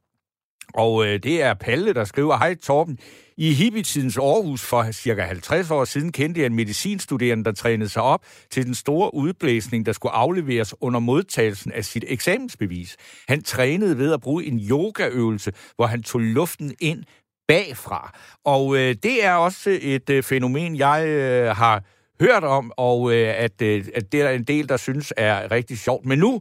[0.74, 3.00] Og øh, det er Palle, der skriver, Hej Torben,
[3.38, 8.02] i hippietidens Aarhus for cirka 50 år siden kendte jeg en medicinstuderende, der trænede sig
[8.02, 12.98] op til den store udblæsning, der skulle afleveres under modtagelsen af sit eksamensbevis.
[13.28, 17.04] Han trænede ved at bruge en yogaøvelse, hvor han tog luften ind
[17.48, 18.02] bagfra.
[18.46, 21.78] Og øh, det er også et øh, fænomen, jeg øh, har
[22.22, 25.78] hørt om, og øh, at, øh, at det er en del, der synes er rigtig
[25.78, 26.06] sjovt.
[26.06, 26.32] Men nu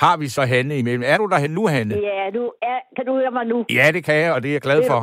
[0.00, 1.02] har vi så Hanne imellem.
[1.06, 1.94] Er du der nu, Hanne?
[1.94, 3.64] Ja, du er, kan du høre mig nu?
[3.70, 5.00] Ja, det kan jeg, og det er jeg glad for.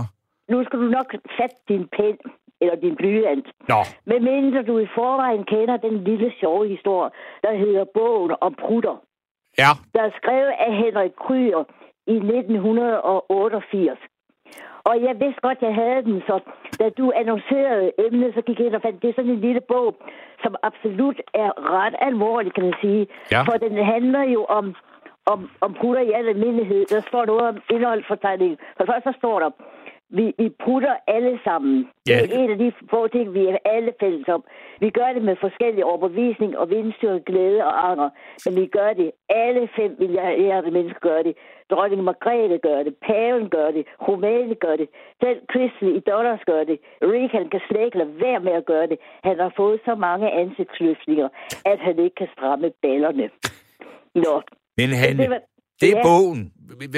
[0.52, 2.18] Nu skal du nok sætte din pen
[2.62, 3.48] eller din blyant.
[3.70, 3.82] Nå.
[4.10, 7.12] Men mindre du i forvejen kender den lille sjove historie,
[7.44, 8.96] der hedder Bogen om prutter.
[9.58, 9.72] Ja.
[9.94, 11.64] Der er skrevet af Henrik Kryer
[12.08, 14.00] i 1988.
[14.90, 16.36] Og jeg vidste godt, jeg havde den, så
[16.80, 19.62] da du annoncerede emnet, så gik jeg ind og fandt, det er sådan en lille
[19.62, 19.96] bog,
[20.44, 23.08] som absolut er ret alvorlig, kan man sige.
[23.32, 23.42] Ja.
[23.42, 24.76] For den handler jo om,
[25.26, 26.86] om, om prutter i al almindelighed.
[26.86, 28.58] Der står noget om indholdsfortegningen.
[28.78, 29.50] For først så står der,
[30.10, 31.90] vi, vi putter alle sammen.
[32.10, 32.20] Ja.
[32.22, 34.44] Det er en af de få ting, vi er alle fælles om.
[34.80, 38.10] Vi gør det med forskellige overbevisning og vindstyrke, glæde og anger.
[38.46, 39.12] Men vi gør det.
[39.30, 41.34] Alle fem milliarder mennesker gør det.
[41.72, 42.94] Dronning Margrethe gør det.
[43.08, 43.84] Paven gør det.
[44.08, 44.88] Rumæne gør det.
[45.24, 46.78] Selv Christel i Dollars gør det.
[47.02, 48.98] Reagan kan slet ikke lade være med at gøre det.
[49.24, 51.30] Han har fået så mange ansigtsløftninger,
[51.72, 53.30] at han ikke kan stramme ballerne.
[54.26, 54.36] Nå.
[54.78, 55.42] Men han, det, var,
[55.82, 56.04] det er ja.
[56.04, 56.54] bogen.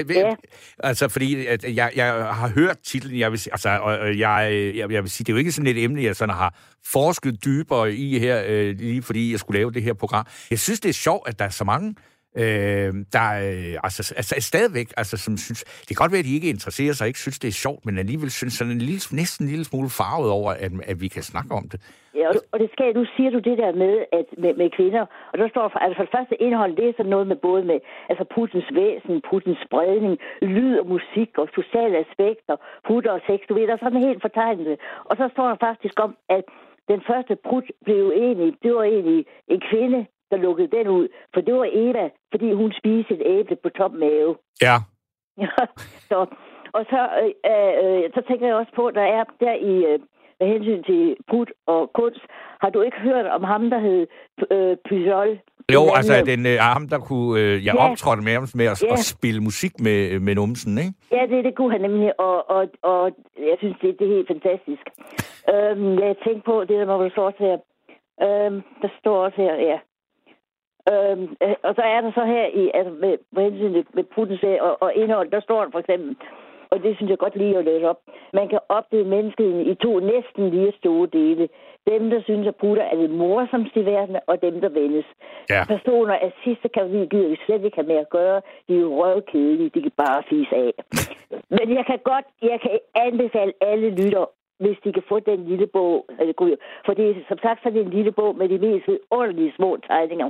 [0.10, 0.36] Ja.
[0.79, 2.10] Altså, fordi at jeg, jeg
[2.41, 5.39] har hørt titlen, jeg vil, altså, og jeg, jeg, jeg vil sige, det er jo
[5.39, 6.53] ikke sådan et emne, jeg sådan har
[6.91, 10.25] forsket dybere i her, øh, lige fordi jeg skulle lave det her program.
[10.49, 11.95] Jeg synes, det er sjovt, at der er så mange,
[12.38, 16.36] øh, der øh, altså, altså stadigvæk, altså, som synes, det kan godt være, at de
[16.36, 19.46] ikke interesserer sig, ikke synes, det er sjovt, men alligevel synes sådan en lille, næsten
[19.46, 21.80] en lille smule farvet over, at, at vi kan snakke om det.
[22.15, 25.06] Ja, og, og det skal, nu siger du det der med, at med, med kvinder,
[25.32, 27.63] og der står for, altså for det første indhold, det er sådan noget med både
[27.63, 32.56] med altså Putins væsen, Putins spredning, lyd og musik og sociale aspekter,
[32.88, 34.78] putter og sex, du ved, der er sådan helt fortegnelse.
[35.10, 36.44] Og så står der faktisk om, at
[36.92, 40.00] den første prut blev egentlig, det var egentlig en kvinde,
[40.32, 43.92] der lukkede den ud, for det var Eva, fordi hun spiste et æble på tom
[43.92, 44.36] mave.
[44.62, 44.76] Ja.
[46.10, 46.18] så,
[46.74, 50.00] og så, øh, øh, så tænker jeg også på, der er der i øh,
[50.39, 52.22] med hensyn til Brut og kunst,
[52.62, 54.08] har du ikke hørt om ham, der hed
[54.52, 55.39] øh, Pujol?
[55.74, 57.89] Jo, Den altså den, øh, ham, der kunne, øh, jeg Ja.
[57.92, 58.94] optrådte med ham med at, Ja.
[58.94, 60.94] at spille musik med, med numsen, ikke?
[61.12, 64.28] Ja, det, det kunne han nemlig, og, og, og jeg synes, det, det er helt
[64.36, 64.84] fantastisk.
[65.54, 67.58] øhm, jeg tænkte på, det der må vel stå her.
[68.26, 69.78] Øhm, der står også her, ja.
[70.92, 74.04] Øhm, øh, og så er der så her i, altså med, med hensyn til med
[74.04, 76.15] Putins og, og indhold, der står der for eksempel,
[76.72, 78.00] og det synes jeg godt lige at læse op.
[78.34, 81.50] Man kan opdele menneskeheden i to næsten lige store dele.
[81.88, 85.06] Dem, der synes, at Putin er det morsomste i verden, og dem, der vendes.
[85.50, 85.62] Ja.
[85.68, 88.42] Personer af sidste kategori gider vi slet ikke have med at gøre.
[88.68, 89.72] De er jo røvkedelige.
[89.76, 90.74] De kan bare fise af.
[91.58, 94.26] Men jeg kan godt, jeg kan anbefale alle lytter,
[94.60, 96.06] hvis de kan få den lille bog.
[96.19, 98.89] Altså, For det er som sagt så er det en lille bog med de mest
[99.12, 100.30] ordentlige små tegninger.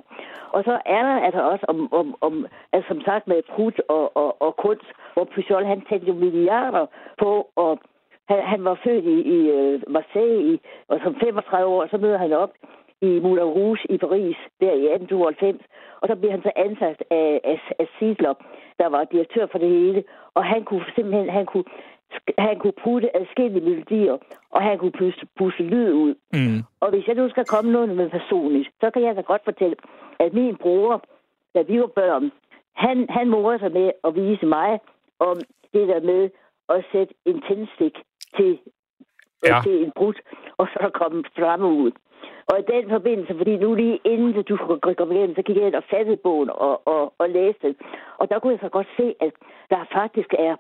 [0.52, 4.18] Og så er der altså også om, om, om altså som sagt med prut og,
[4.18, 6.86] og, og kunst, hvor Pujol han tætte jo milliarder
[7.18, 7.80] på, og
[8.30, 12.18] han, han var født i, i øh, Marseille, i, og som 35 år, så møder
[12.18, 12.52] han op
[13.02, 15.64] i Moulin Rouge i Paris, der i 1892,
[16.02, 18.34] og så bliver han så ansat af, af, af Sidler,
[18.80, 21.64] der var direktør for det hele, og han kunne simpelthen, han kunne,
[22.38, 24.18] han kunne putte adskillige melodier,
[24.50, 26.16] og han kunne puste, puste lyd ud.
[26.34, 26.64] Mm.
[26.80, 29.76] Og hvis jeg nu skal komme noget med personligt, så kan jeg da godt fortælle,
[30.20, 31.04] at min bror,
[31.56, 32.32] da vi var børn,
[32.76, 34.80] han, han morede sig med at vise mig
[35.20, 35.38] om
[35.74, 36.30] det der med
[36.70, 37.96] at sætte en tændstik
[38.38, 38.60] til,
[39.48, 39.60] Ja.
[39.64, 40.14] til en brud,
[40.58, 41.92] og så der kom flamme ud.
[42.50, 45.68] Og i den forbindelse, fordi nu lige inden du skulle komme igennem, så gik jeg
[45.68, 47.76] ind og fattede bogen og, og, og læste den.
[48.18, 49.34] Og der kunne jeg så godt se, at
[49.70, 50.56] der faktisk er,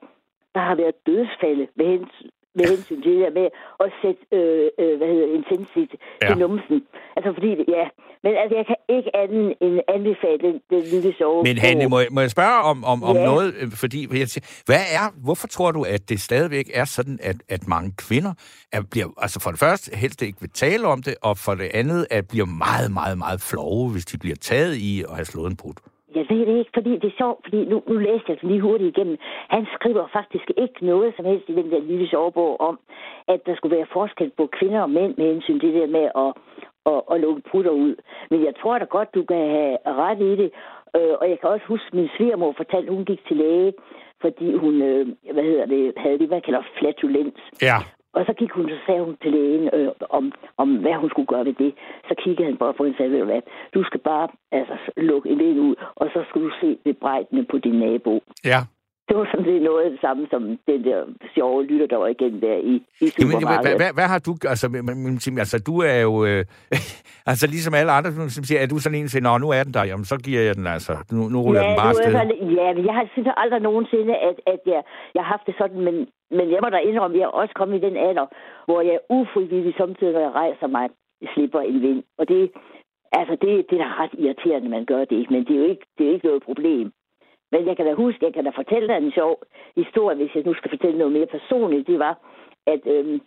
[0.55, 3.47] der har været dødsfalde med hensyn, med hensyn til det der med
[3.83, 5.89] at sætte, øh, øh, hvad hedder tændstik
[6.21, 6.27] Ja.
[6.27, 6.77] til numsen.
[7.15, 7.85] Altså fordi, ja.
[8.23, 11.43] Men altså, jeg kan ikke andet end anbefale den, den lille sove.
[11.43, 13.25] Men Hanne, må, jeg- må jeg spørge om, om, om Ja.
[13.25, 13.53] noget?
[13.73, 17.67] Fordi, jeg siger, hvad er, hvorfor tror du, at det stadigvæk er sådan, at, at
[17.67, 18.33] mange kvinder
[18.71, 21.69] er, bliver, altså for det første helst ikke vil tale om det, og for det
[21.73, 25.49] andet at bliver meget, meget, meget flove, hvis de bliver taget i at have slået
[25.51, 25.73] en brud?
[26.15, 28.61] Jeg ved det ikke, fordi det er sjovt, fordi nu, nu læste jeg det lige
[28.61, 29.17] hurtigt igennem.
[29.49, 32.79] Han skriver faktisk ikke noget som helst i den der lille sovebog om,
[33.27, 36.07] at der skulle være forskel på kvinder og mænd med hensyn til det der med
[36.23, 36.31] at,
[36.91, 37.95] at, at lukke putter ud.
[38.29, 40.51] Men jeg tror da godt, du kan have ret i det.
[40.95, 43.73] Øh, og jeg kan også huske, at min svigermor fortalte, at hun gik til læge,
[44.21, 47.39] fordi hun, øh, hvad hedder det, havde det, man kalder flatulens.
[47.61, 47.77] Ja.
[48.13, 51.31] Og så gik hun, så sagde hun til lægen øh, om, om, hvad hun skulle
[51.33, 51.73] gøre ved det.
[52.07, 53.41] Så kiggede han bare på hende og sagde, ved du hvad,
[53.73, 57.79] du skal bare altså, lukke en ud, og så skal du se bebrejdende på din
[57.79, 58.13] nabo.
[58.45, 58.61] Ja.
[59.09, 60.41] Det var sådan set noget af det samme som
[60.71, 60.99] den der
[61.35, 63.93] sjove lytter, der var igen der i, i Jamen, hvad, supermarkedet.
[63.97, 64.31] hvad, har du...
[64.53, 66.13] Altså, men- altså du er jo...
[66.29, 66.41] Øh,
[67.31, 69.73] altså, ligesom alle andre, som siger, er du sådan en, der siger, nu er den
[69.77, 70.93] der, jamen, så giver jeg den altså.
[71.15, 72.13] Nu, nu ruller den bare afsted.
[72.59, 74.81] ja, men jeg har synes aldrig nogensinde, at, at jeg,
[75.15, 75.95] jeg har haft det sådan, men,
[76.37, 78.25] men jeg må da indrømme, at jeg er også kommet i den alder,
[78.67, 80.85] hvor jeg ufrivilligt samtidig, når jeg rejser mig,
[81.33, 82.01] slipper en vind.
[82.19, 82.41] Og det,
[83.19, 85.85] altså det, det er da ret irriterende, man gør det, men det er jo ikke,
[85.97, 86.87] det er jo ikke noget problem.
[87.51, 89.43] Men jeg kan da huske, jeg kan da fortælle dig en sjov
[89.75, 91.87] historie, hvis jeg nu skal fortælle noget mere personligt.
[91.87, 92.17] Det var,
[92.67, 93.21] at øhm,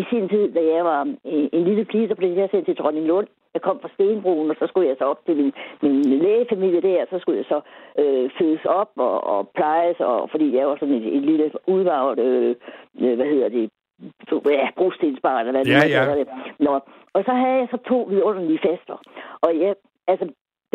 [0.00, 2.76] i sin tid, da jeg var øh, en lille pige, så blev jeg sendt til
[2.76, 3.26] Dronning Lund.
[3.54, 7.02] Jeg kom fra Stenbroen, og så skulle jeg så op til min, min lægefamilie der,
[7.02, 7.60] og så skulle jeg så
[8.02, 12.18] øh, fødes op og, og plejes, og, fordi jeg var sådan en, en lille udvarvet,
[12.18, 12.54] øh,
[13.00, 13.70] øh, hvad hedder det,
[14.50, 16.20] ja, brugstensbarn, eller hvad det Ja, man ja.
[16.20, 16.28] det.
[16.58, 16.74] Nå.
[17.14, 18.96] Og så havde jeg så to vidunderlige fester.
[19.40, 19.74] Og jeg,
[20.06, 20.26] altså,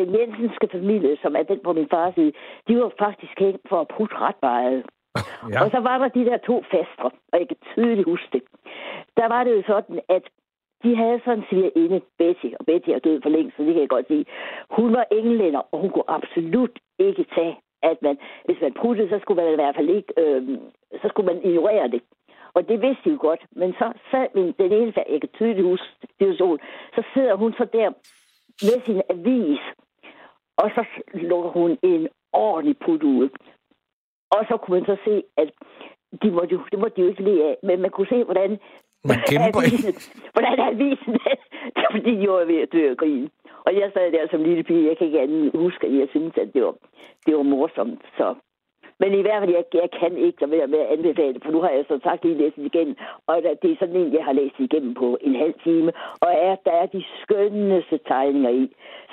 [0.02, 2.34] den jensenske familie, som er den på min fars side,
[2.68, 4.84] de var faktisk hængt for at putte ret meget.
[5.52, 5.64] Ja.
[5.64, 8.43] Og så var der de der to fester, og jeg kan tydeligt huske det.
[9.18, 10.24] Der var det jo sådan, at
[10.84, 13.82] de havde sådan en svigerinde, Betty, og Betty er død for længst, så det kan
[13.82, 14.26] jeg godt sige.
[14.78, 19.20] Hun var englænder, og hun kunne absolut ikke tage, at man, hvis man puttede, så
[19.22, 20.58] skulle man i hvert fald ikke, øh,
[21.02, 22.02] så skulle man ignorere det.
[22.54, 23.41] Og det vidste de jo godt.
[23.52, 26.60] Men så sad min, den ene, jeg kan tydeligt huske situation,
[26.95, 27.89] så sidder hun så der
[28.68, 29.62] med sin avis,
[30.58, 33.30] og så lukker hun en ordentlig put ud.
[34.32, 35.49] Og så kunne man så se, at
[36.24, 38.52] de måtte jo, det måtte de jo ikke lide af, men man kunne se, hvordan
[39.04, 39.62] Man kæmper.
[39.62, 39.93] avisen,
[40.34, 41.16] hvordan avisen,
[41.93, 43.30] fordi de var ved at dø af grin.
[43.66, 46.34] Og jeg sad der som lille pige, jeg kan ikke andet huske, at jeg synes,
[46.38, 46.76] at det var,
[47.26, 48.02] det var morsomt.
[48.18, 48.36] Så.
[49.02, 51.52] Men i hvert fald, jeg, jeg kan ikke lade være med at anbefale det, for
[51.52, 52.89] nu har jeg så sagt lige læst igen,
[53.28, 55.91] og det er sådan en, jeg har læst igennem på en halv time,
[56.26, 58.64] og er, der er de skønneste tegninger i.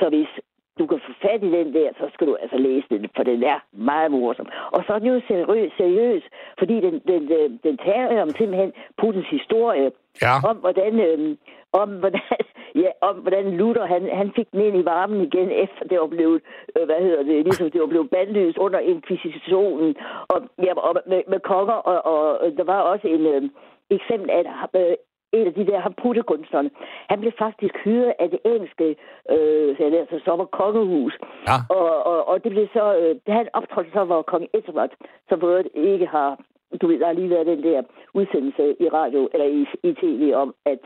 [0.01, 0.30] Så hvis
[0.78, 3.42] du kan få fat i den der, så skal du altså læse den, for den
[3.42, 4.48] er meget morsom.
[4.72, 6.22] Og så er den jo seriøs, seriøs
[6.58, 9.90] fordi den, den, den, den taler om simpelthen Putins historie,
[10.22, 10.34] Ja.
[10.50, 11.36] om hvordan, øh,
[11.72, 12.20] om hvordan,
[12.82, 16.06] ja, om hvordan Luther, han, han fik den ind i varmen igen, efter det var
[16.06, 16.42] blevet,
[16.76, 19.96] øh, hvad hedder det, ligesom det var blevet bandlyst under inkvisitionen,
[20.28, 23.42] og, ja, og med, med konger, og, og, der var også en øh,
[23.90, 24.94] eksempel, at øh,
[25.32, 26.70] en af de der hamputekunstnerne,
[27.10, 28.96] han blev faktisk hyret af det engelske,
[29.30, 31.14] øh, så jeg læser, så var kongehus.
[31.48, 31.56] Ja.
[31.76, 34.90] Og, og, og det blev så, øh, det han optrådte så var kong Edward,
[35.28, 36.38] som både ikke har,
[36.80, 37.82] du ved, der har lige været den der
[38.14, 40.78] udsendelse i radio, eller i, i tv om, at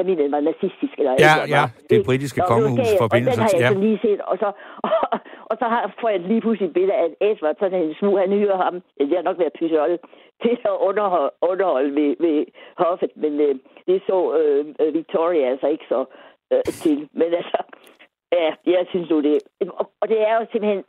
[0.00, 0.94] familien var nazistisk.
[1.00, 3.70] Eller Ja, eller ja, det britiske det var kongehus forbindelse Og den har jeg ja.
[3.74, 4.48] så lige set, og så,
[4.86, 4.90] og,
[5.50, 8.14] og så har, får jeg lige pludselig et billede af, at Edward, sådan en smug,
[8.24, 9.98] han hyrer ham, det har nok været pyserolle,
[10.42, 12.38] til at underholde, underholde ved, ved
[12.84, 13.54] hoffet, men øh,
[13.86, 16.00] det så øh, øh, Victoria altså ikke så
[16.52, 17.08] øh, til.
[17.12, 17.60] Men altså,
[18.32, 19.38] ja, jeg synes nu det.
[19.80, 20.84] Og, og det er jo simpelthen,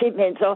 [0.00, 0.50] simpelthen så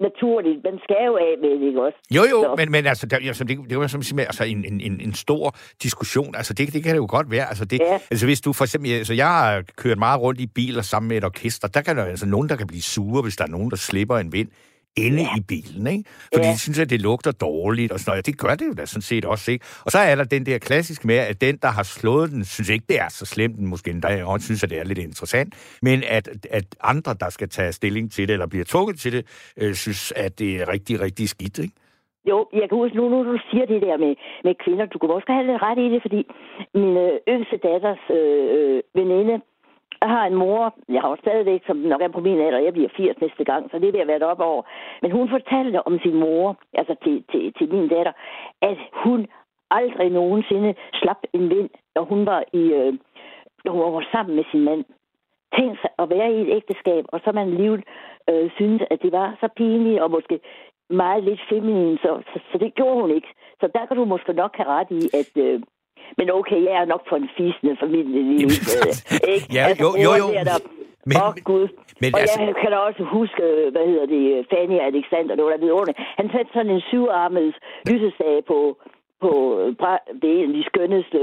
[0.00, 0.58] naturligt.
[0.64, 1.98] Man skal jo af med det, ikke også?
[2.16, 4.64] Jo, jo, Så- men, men altså, der, altså det, det var som simpelthen altså, en,
[4.72, 6.34] en, en, en stor diskussion.
[6.34, 7.48] Altså, det, det kan det jo godt være.
[7.48, 7.98] Altså, det, Ja.
[8.10, 8.90] altså, hvis du for eksempel...
[8.92, 11.68] Altså, jeg har kørt meget rundt i biler sammen med et orkester.
[11.68, 14.18] Der kan der altså nogen, der kan blive sure, hvis der er nogen, der slipper
[14.18, 14.48] en vind
[14.96, 15.36] inde ja.
[15.38, 16.04] i bilen, ikke?
[16.34, 16.52] Fordi Ja.
[16.52, 18.26] de synes, at det lugter dårligt og sådan noget.
[18.26, 19.64] Ja, det gør det jo da sådan set også, ikke?
[19.84, 22.68] Og så er der den der klassiske med, at den, der har slået den, synes
[22.70, 25.78] ikke, det er så slemt, den måske endda også synes, at det er lidt interessant,
[25.82, 29.52] men at, at andre, der skal tage stilling til det, eller bliver tvunget til det,
[29.56, 31.74] øh, synes, at det er rigtig, rigtig skidt, ikke?
[32.30, 34.14] Jo, jeg kan huske nu, nu du siger det der med,
[34.44, 34.86] med kvinder.
[34.86, 36.20] Du kan også have lidt ret i det, fordi
[36.74, 39.36] min øh, yngste datters øh, øh, veninde,
[40.02, 42.72] jeg har en mor, jeg har jo stadigvæk, som nok er på min alder, jeg
[42.72, 44.62] bliver 80 næste gang, så det er ved at være op over.
[45.02, 48.12] Men hun fortalte om sin mor, altså til, til, til min datter,
[48.62, 49.26] at hun
[49.70, 52.92] aldrig nogensinde slap en vind, når hun var i, øh,
[53.66, 54.84] hun var sammen med sin mand.
[55.56, 57.82] Tænk sig at være i et ægteskab, og så man livet
[58.30, 60.40] øh, synes, at det var så pinligt, og måske
[60.90, 63.28] meget lidt feminin, så, så, så det gjorde hun ikke.
[63.60, 65.44] Så der kan du måske nok have ret i, at...
[65.44, 65.60] Øh,
[66.18, 68.54] men okay, jeg er nok for en fisende familie lige nu.
[68.76, 68.92] øh,
[69.34, 69.46] ikke?
[69.58, 70.26] Ja, jo, jo, jo.
[70.28, 70.60] Åh,
[71.10, 71.66] Men- oh, Gud.
[72.02, 73.42] men og altså- jeg kan da også huske,
[73.74, 75.98] hvad hedder det, Fanny Alexander, det var da vidunderligt.
[76.20, 77.54] Han satte sådan en syvarmet
[77.90, 78.58] lysestage på,
[79.24, 79.30] på
[80.22, 81.18] det er en af de skønneste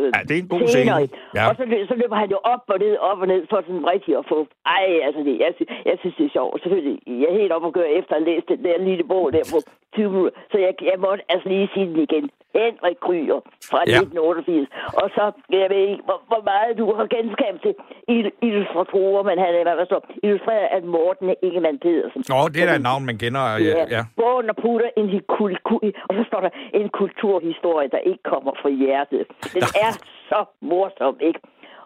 [0.00, 0.92] øh, Ja, det er en god scene.
[1.36, 1.42] Ja.
[1.48, 4.12] Og så, så løber han jo op og ned, op og ned, for sådan rigtig
[4.20, 4.38] at få...
[4.76, 6.62] Ej, altså, det, jeg, sy- jeg synes, det er sjovt.
[6.62, 9.44] Selvfølgelig, jeg er helt op og gøre efter at læse den der lille bog der
[9.54, 9.58] på
[9.94, 10.34] 20 minutter.
[10.52, 12.26] Så jeg, jeg måtte altså lige sige den igen.
[12.60, 13.98] Henrik Kryer fra Ja.
[14.00, 14.68] 1988.
[15.02, 15.24] Og så,
[15.60, 17.74] jeg ved ikke, hvor, hvor meget du har genskab til
[18.16, 22.20] il- illustratorer, men han er, hvad der står, illustreret af Morten Ingemann Pedersen.
[22.32, 23.42] Nå, det er da et navn, man kender.
[23.68, 24.02] Ja, ja.
[24.20, 28.22] Bogen og putter en hi- kul- kul- og så står der en kulturhistorie, der ikke
[28.32, 29.22] kommer fra hjertet.
[29.56, 29.92] Den er
[30.30, 30.38] så
[30.70, 31.40] morsom, ikke?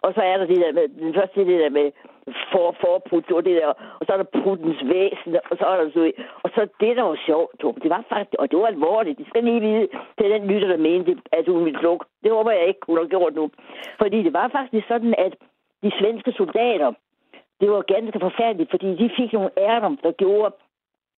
[0.05, 1.87] Og så er der det der med, den første det der med
[2.51, 3.67] for, forput, og det der,
[3.99, 6.11] og så er der puttens væsen, og så er der så,
[6.43, 9.27] og så det, der var sjovt, du, det var faktisk, og det var alvorligt, det
[9.27, 12.05] skal lige vide, det den lytter, der mente, at hun ville slukke.
[12.23, 13.49] Det håber jeg ikke, hun har gjort nu.
[14.01, 15.33] Fordi det var faktisk sådan, at
[15.83, 16.91] de svenske soldater,
[17.61, 20.55] det var ganske forfærdeligt, fordi de fik nogle ærter, der gjorde,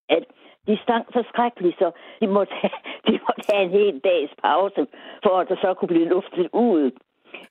[0.10, 0.24] at
[0.68, 1.92] de stank så skrækkeligt, så
[2.22, 4.88] de måtte, have, de måtte have en hel dags pause,
[5.24, 6.92] for at der så kunne blive luftet ud.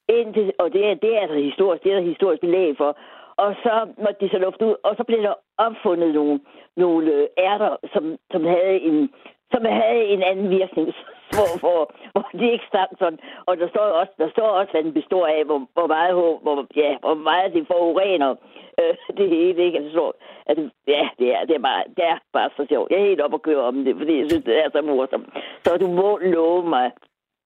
[0.08, 2.96] Indtil, og det er, det er altså historisk, det er der historisk belæg for.
[3.36, 6.40] Og så måtte de så lufte ud, og så blev der opfundet nogle,
[6.76, 9.10] nogle øh, ærter, som, som havde en
[9.52, 10.86] som havde en anden virkning,
[11.34, 11.80] hvor, hvor,
[12.12, 13.18] hvor de ikke stank sådan.
[13.46, 16.66] Og der står også, der står også hvad den består af, hvor, hvor, meget, hvor,
[16.76, 18.30] ja, hvor meget det forurener
[18.80, 19.64] øh, det hele.
[19.64, 19.78] Ikke?
[19.78, 20.12] Altså, så,
[20.46, 22.90] at, ja, det er, det, er bare, det er bare så sjovt.
[22.90, 25.28] Jeg er helt op og køre om det, fordi jeg synes, det er så morsomt.
[25.64, 26.90] Så du må love mig.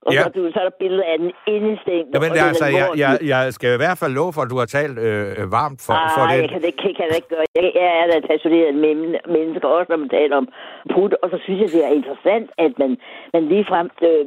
[0.05, 0.21] Og Ja.
[0.23, 2.07] så, du, så er der billeder af den indestængt.
[2.13, 4.69] Ja, men altså, jeg, jeg, jeg skal i hvert fald love for, at du har
[4.77, 6.41] talt øh, varmt for, ah, for det.
[6.41, 7.45] jeg kan det kan, kan det ikke gøre.
[7.57, 10.47] Jeg, jeg er da et passioneret men- menneske, også når man taler om
[10.93, 12.91] prut, og så synes jeg, det er interessant, at man,
[13.35, 14.25] man ligefrem, øh,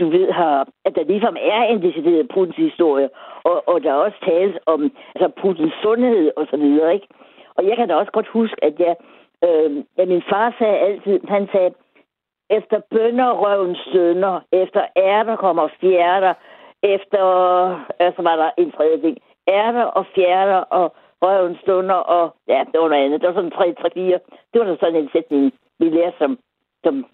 [0.00, 0.54] du ved, har,
[0.86, 3.08] at der ligefrem er en decideret Putins historie,
[3.50, 4.80] og, og der også tales om
[5.14, 7.08] altså, Putins sundhed og så videre, ikke?
[7.56, 8.94] Og jeg kan da også godt huske, at jeg,
[9.46, 11.70] øh, at min far sagde altid, han sagde,
[12.50, 16.34] efter bønderrøven sønder, efter ærter kommer fjerter,
[16.82, 17.24] efter,
[17.98, 19.18] altså var der en tredje ting,
[19.48, 23.20] ærter og fjerter og røven stunder og, ja, det var noget andet.
[23.20, 24.18] Det var sådan tre, tre, fire.
[24.52, 26.38] Det var da sådan en sætning, vi lærte som
[26.84, 27.06] som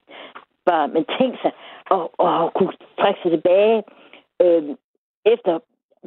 [0.67, 1.53] bare, Men tænk sig
[1.91, 3.83] at, at kunne trække sig tilbage
[4.43, 4.65] øh,
[5.25, 5.59] efter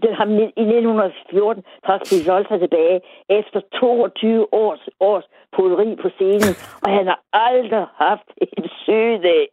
[0.03, 2.97] det ham i 1914 trak Fisolta tilbage
[3.29, 5.25] efter 22 års, års
[5.55, 9.47] poleri på scenen, og han har aldrig haft en sygedag.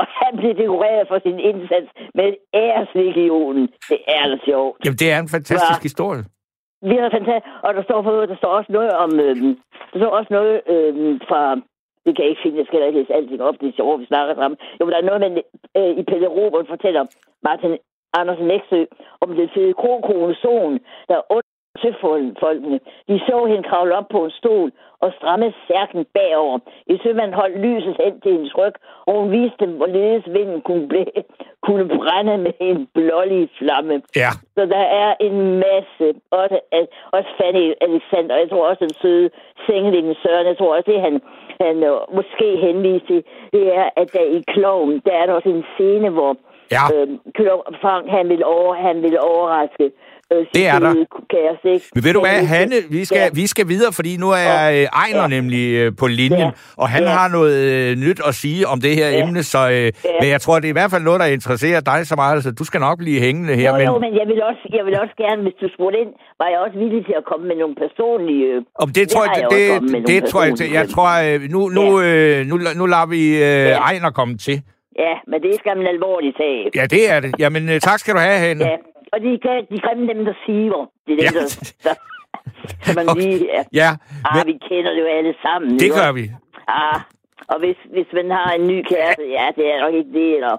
[0.00, 3.68] Og han blev dekoreret for sin indsats med æreslegionen.
[3.88, 4.76] Det er da sjovt.
[4.84, 5.88] Jamen, det er en fantastisk Ja.
[5.88, 6.22] historie.
[6.88, 7.46] Det er fantastisk.
[7.66, 9.10] Og der står, for, der står også noget om...
[9.20, 9.52] Øhm,
[9.92, 11.40] der står også noget øhm, fra...
[12.04, 14.00] Det kan jeg ikke finde, jeg skal heller ikke læse alting op, det er sjovt,
[14.00, 14.58] vi snakker sammen.
[14.78, 15.42] Jo, men der er noget, med,
[15.78, 17.02] øh, i Pelle Robert fortæller
[17.46, 17.72] Martin
[18.12, 18.84] Andersen Næksø
[19.20, 21.50] om den fede krokone solen, der er under
[21.82, 22.80] søfolkene.
[23.08, 26.58] De så hende kravle op på en stol og stramme særken bagover.
[26.86, 28.74] I sømanden holdt lyset hen til hendes ryg,
[29.06, 31.06] og hun viste dem, hvorledes vinden kunne, blive,
[31.66, 34.02] kunne brænde med en blålig flamme.
[34.16, 34.30] Ja.
[34.56, 36.06] Så der er en masse.
[36.30, 36.58] Også,
[37.12, 38.36] også Fanny Alexander.
[38.36, 39.30] Jeg tror også, den søde
[39.66, 40.46] sengelingen Søren.
[40.46, 41.20] Jeg tror også, det han,
[41.60, 45.48] han øh, måske henviste til, det er, at der i Kloven, der er der også
[45.48, 46.36] en scene, hvor
[46.76, 46.84] Ja.
[46.94, 47.08] øh,
[47.82, 49.84] Frank, han vil, over, han vil overraske
[50.32, 50.92] øh, Det er der.
[51.34, 51.86] Kæreste, ikke?
[51.94, 53.28] Men ved du hvad, Hanne, vi skal, Ja.
[53.40, 55.34] vi skal videre, fordi nu er øh, Ejner Ja.
[55.36, 56.50] nemlig øh, på linjen, Ja.
[56.82, 57.08] og han Ja.
[57.18, 59.22] har noget øh, nyt at sige om det her Ja.
[59.22, 59.88] emne, så øh,
[60.20, 62.50] men jeg tror, det er i hvert fald noget, der interesserer dig så meget, så
[62.60, 63.70] du skal nok blive hængende her.
[63.70, 66.10] Jo, men jo, men jeg vil, også, jeg vil også gerne, hvis du spurgte ind,
[66.40, 68.44] var jeg også villig til at komme med nogle personlige...
[68.54, 71.60] øh, om det tror har jeg, det, det, det tror jeg, jeg tror, øh, nu,
[71.78, 73.78] nu, øh, nu, nu lader vi øh, Ja.
[73.90, 74.58] Ejner komme til.
[74.98, 76.68] Ja, men det skal man alvorligt sag.
[76.74, 77.34] Ja, det er det.
[77.38, 78.64] Jamen, øh, tak skal du have, Hanne.
[78.64, 78.76] Ja,
[79.12, 80.82] og de, kan, de grimme dem, der siver.
[81.06, 81.40] Det er dem, Ja.
[81.40, 81.94] der,
[82.86, 83.20] der, man Okay.
[83.22, 83.48] sige.
[83.54, 83.62] Ja.
[83.72, 83.90] Ja,
[84.24, 85.78] Ah, men, vi kender det jo alle sammen.
[85.78, 85.94] det jo.
[85.94, 86.24] gør vi.
[86.68, 87.00] Ah,
[87.48, 90.54] og hvis, hvis man har en ny kæreste, ja, det er nok ikke det, eller...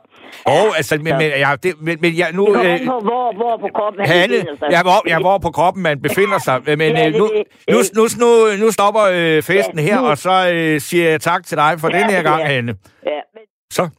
[0.46, 2.46] Og altså, men, men, ja, det, men, men ja, nu...
[2.46, 4.68] Det Øh, på, hvor, hvor på kroppen han Hanne, befinder sig.
[4.72, 6.62] ja hvor, ja, hvor på kroppen man befinder sig.
[6.66, 7.72] Men Ja, øh, det nu, er det.
[7.74, 8.30] nu, nu, nu,
[8.66, 10.08] nu stopper øh, festen Ja, her, nu.
[10.08, 12.48] og så øh, siger jeg tak til dig for Ja, den her gang, ja.
[12.48, 12.76] Hanne.
[13.06, 13.90] Ja, men Så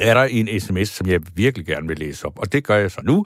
[0.00, 2.90] er der en sms, som jeg virkelig gerne vil læse op, og det gør jeg
[2.90, 3.24] så nu.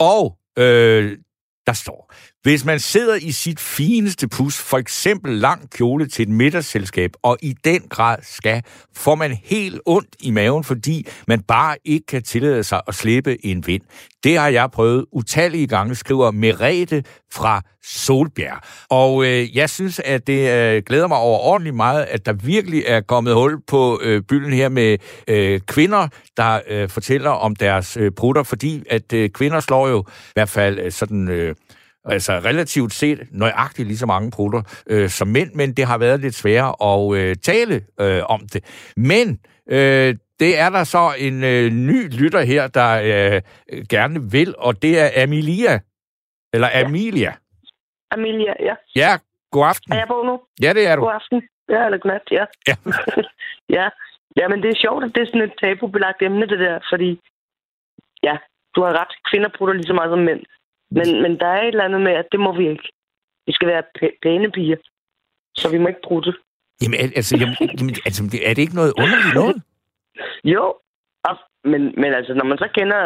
[0.00, 1.18] Og øh,
[1.66, 2.12] der står,
[2.44, 7.38] hvis man sidder i sit fineste pus, for eksempel lang kjole til et middagsselskab, og
[7.42, 8.62] i den grad skal,
[8.96, 13.46] får man helt ondt i maven, fordi man bare ikke kan tillade sig at slippe
[13.46, 13.82] en vind.
[14.24, 18.60] Det har jeg prøvet utallige gange, skriver Merete fra Solbjerg.
[18.90, 23.00] Og øh, jeg synes, at det øh, glæder mig overordentligt meget, at der virkelig er
[23.00, 28.10] kommet hul på øh, bylden her med øh, kvinder, der øh, fortæller om deres øh,
[28.12, 31.28] prutter, fordi at øh, kvinder slår jo i hvert fald øh, sådan...
[31.28, 31.54] Øh,
[32.04, 36.20] Altså relativt set nøjagtigt lige så mange prutter øh, som mænd, men det har været
[36.20, 38.90] lidt sværere at øh, tale øh, om det.
[38.96, 43.42] Men øh, det er der så en øh, ny lytter her, der øh,
[43.90, 45.80] gerne vil, og det er Amelia.
[46.52, 47.32] Eller Amelia.
[48.10, 48.74] Amelia, ja.
[48.96, 49.18] Ja,
[49.50, 49.92] god aften.
[49.92, 50.40] Er jeg på nu?
[50.62, 51.02] Ja, det er du.
[51.02, 51.42] God aften.
[51.68, 52.44] Ja, eller godnat, ja.
[52.68, 52.74] Ja.
[53.78, 53.88] ja.
[54.38, 57.20] Ja, men det er sjovt, at det er sådan et tabubelagt emne, det der, fordi,
[58.22, 58.36] ja,
[58.74, 59.12] du har ret.
[59.30, 60.42] Kvinder bruger lige så meget som mænd.
[60.90, 62.88] Men, men der er et eller andet med, at det må vi ikke.
[63.46, 64.76] Vi skal være pæ- pæne piger,
[65.56, 66.36] så vi må ikke bruge det.
[66.82, 69.56] Jamen, al- altså, jamen, altså, det- er det ikke noget underligt noget?
[70.54, 70.64] Jo,
[71.28, 73.00] og, men, men altså, når man så kender,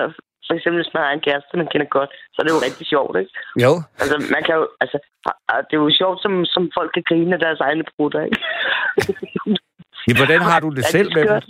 [0.46, 2.86] for eksempel hvis man har en kæreste, man kender godt, så er det jo rigtig
[2.86, 3.32] sjovt, ikke?
[3.64, 3.72] Jo.
[4.02, 4.98] Altså, man kan jo, altså,
[5.66, 8.40] det er jo sjovt, som, som folk kan grine af deres egne brutter, ikke?
[10.06, 11.40] Jamen, hvordan har du det Er selv med dem?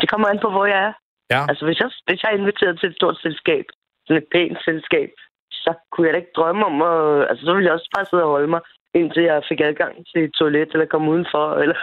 [0.00, 0.92] Det kommer an på, hvor jeg er.
[1.34, 1.40] Ja.
[1.50, 3.64] Altså, hvis jeg, hvis jeg er inviteret til et stort selskab,
[4.06, 5.10] sådan et pænt selskab,
[5.50, 7.28] så kunne jeg da ikke drømme om at...
[7.30, 8.60] Altså, så ville jeg også bare sidde og holde mig,
[8.94, 11.78] indtil jeg fik adgang til et toilet, eller komme udenfor, eller...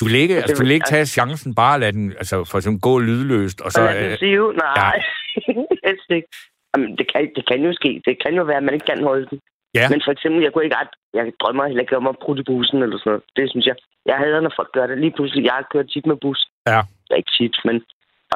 [0.00, 0.94] Du vil ikke, altså, du vil ikke Ja.
[0.94, 3.80] tage chancen bare at lade den, altså for eksempel gå lydløst, og så...
[3.80, 4.96] Så, lad Øh, den sige, nej,
[5.86, 6.28] helst ikke.
[6.70, 8.02] Jamen, det kan, det kan jo ske.
[8.06, 9.40] Det kan jo være, at man ikke kan holde den.
[9.74, 9.86] Ja.
[9.92, 10.92] Men for eksempel, jeg kunne ikke ret...
[11.14, 13.22] Jeg drømmer heller ikke om at i bussen eller sådan noget.
[13.36, 13.76] Det synes jeg.
[14.06, 14.98] Jeg hader, når folk gør det.
[14.98, 16.40] Lige pludselig, jeg har kørt tit med bus.
[16.66, 16.80] Ja.
[17.04, 17.76] Det er ikke tit, men...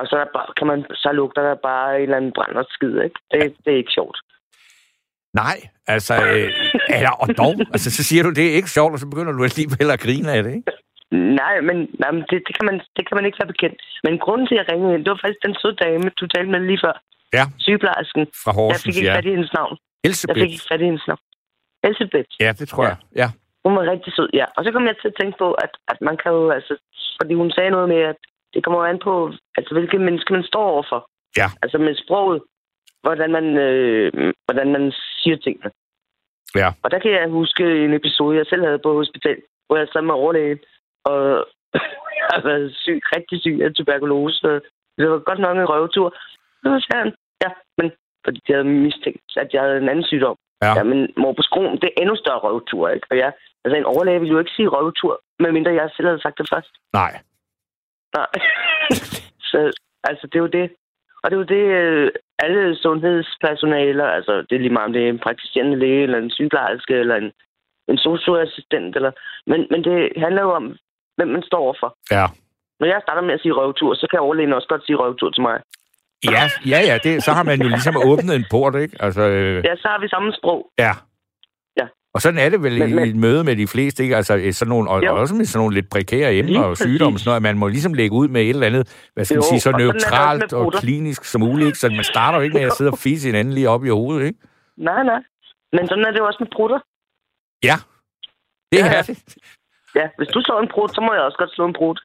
[0.00, 2.64] Og så, er der bare, kan man, så lugter der bare en eller anden brænder
[2.74, 3.18] skid, ikke?
[3.30, 4.18] Det, det er ikke sjovt.
[5.42, 5.56] nej,
[5.94, 6.14] altså...
[6.14, 6.48] Øh,
[6.96, 9.42] eller, og dog, altså, så siger du, det er ikke sjovt, og så begynder du
[9.48, 10.72] alligevel at grine af det, ikke?
[11.42, 13.78] Nej, men, nej, men det, det, kan man, det kan man ikke være bekendt.
[14.04, 16.50] Men grunden til, at jeg ringede ind, det var faktisk den søde dame, du talte
[16.54, 16.96] med lige før.
[17.38, 17.44] Ja.
[17.66, 18.22] Sygeplejersken.
[18.44, 19.16] Fra Jeg Horsens, fik ikke ja.
[19.18, 19.74] fat i hendes navn.
[19.76, 20.40] Jeg fik Elsebeth.
[20.46, 21.22] ikke fat i hendes navn.
[21.86, 22.30] Elisabeth.
[22.44, 22.88] Ja, det tror Ja.
[22.88, 22.98] jeg.
[23.22, 23.28] Ja.
[23.64, 24.46] Hun var rigtig sød, ja.
[24.56, 26.74] Og så kom jeg til at tænke på, at, at man kan jo, altså,
[27.20, 28.20] fordi hun sagde noget med, at
[28.58, 29.12] det kommer an på,
[29.58, 31.00] altså, hvilke mennesker man står overfor.
[31.40, 31.48] Ja.
[31.62, 32.42] Altså med sproget,
[33.04, 35.70] hvordan man, øh, hvordan man siger tingene.
[36.60, 36.68] Ja.
[36.82, 40.02] Og der kan jeg huske en episode, jeg selv havde på hospital, hvor jeg sad
[40.02, 40.60] med overlægen,
[41.10, 41.20] og
[42.18, 44.60] jeg har været syg, rigtig syg af tuberkulose.
[44.98, 46.08] Det var godt nok en røvetur.
[46.62, 47.12] Så sagde han,
[47.44, 47.86] ja, men
[48.24, 50.36] fordi de havde mistænkt, at jeg havde en anden sygdom.
[50.62, 50.72] Ja.
[50.78, 53.06] Ja, men morbus Crohn, det er endnu større røvtur, ikke?
[53.10, 53.32] Og jeg
[53.64, 56.72] Altså, en overlæge vil jo ikke sige røvtur, medmindre jeg selv havde sagt det først.
[56.92, 57.12] Nej.
[59.50, 59.58] Så,
[60.04, 60.70] altså, det er jo det.
[61.22, 65.04] Og det er jo det, øh, alle sundhedspersonaler, altså det er lige meget om det
[65.04, 67.32] er en praktiserende læge, eller en sygeplejerske, eller en,
[67.88, 69.12] en socioassistent, eller,
[69.46, 70.76] men, men det handler jo om,
[71.16, 71.96] hvem man står overfor.
[72.10, 72.26] Ja.
[72.80, 75.42] Når jeg starter med at sige røvtur, så kan overlægen også godt sige røvtur til
[75.42, 75.60] mig.
[76.24, 78.96] Ja, ja, ja det, så har man jo ligesom åbnet en port, ikke?
[79.00, 80.70] Altså, øh, Ja, så har vi samme sprog.
[80.78, 80.92] ja.
[82.18, 84.16] Og sådan er det vel Men- i men- et møde med de fleste, ikke?
[84.16, 85.16] Altså, sådan nogle, og, Jo.
[85.20, 87.94] også med sådan nogle lidt prekære emner og sygdomme, sådan noget, at man må ligesom
[87.94, 91.24] lægge ud med et eller andet, hvad skal man Jo, sige, så neutralt og klinisk
[91.24, 91.78] som muligt, ikke?
[91.78, 94.26] Så man starter jo ikke med at sidde og fise hinanden lige op i hovedet,
[94.26, 94.38] ikke?
[94.76, 95.20] Nej, nej.
[95.72, 96.78] Men sådan er det jo også med prutter.
[97.64, 97.76] Ja.
[98.72, 99.18] Det Ja, er det.
[99.94, 102.00] Ja, hvis du slår en prut, så må jeg også godt slå en prut.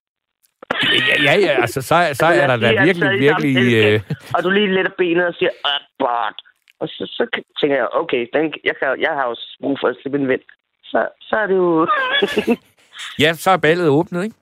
[0.83, 3.55] Ja, ja, ja, altså, så, så Altså, er der da at virkelig, så virkelig...
[3.85, 4.01] Øh,
[4.35, 5.49] Og du lige letter benet og siger,
[5.99, 6.37] bart.
[6.83, 7.23] Og så, så
[7.59, 10.41] tænker jeg, okay, den, jeg, kan, jeg har også brug for at slippe en vind.
[10.83, 11.87] Så, så er det jo...
[13.23, 14.35] ja, så er ballet åbnet, ikke?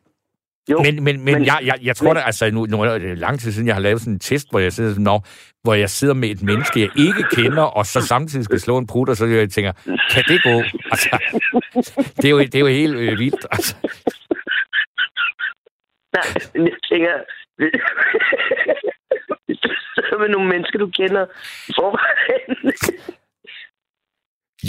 [0.72, 2.98] jo, Men, men, men, men- jeg, jeg, jeg tror men- da, altså, nu, nu er
[2.98, 5.20] det lang tid siden, jeg har lavet sådan en test, hvor jeg sidder, sådan, nå,
[5.64, 8.88] hvor jeg sidder med et menneske, jeg ikke kender, og så samtidig skal slå en
[8.88, 9.72] prut, og så jeg tænker,
[10.14, 10.56] kan det gå?
[10.94, 11.10] Altså,
[12.18, 13.46] det er jo, det er jo helt øh, vildt.
[13.52, 13.76] Altså,
[16.16, 16.26] nej,
[16.56, 17.14] jeg tænker...
[20.12, 21.26] Sidder med nogle mennesker, du kender
[21.70, 22.74] i forvejen.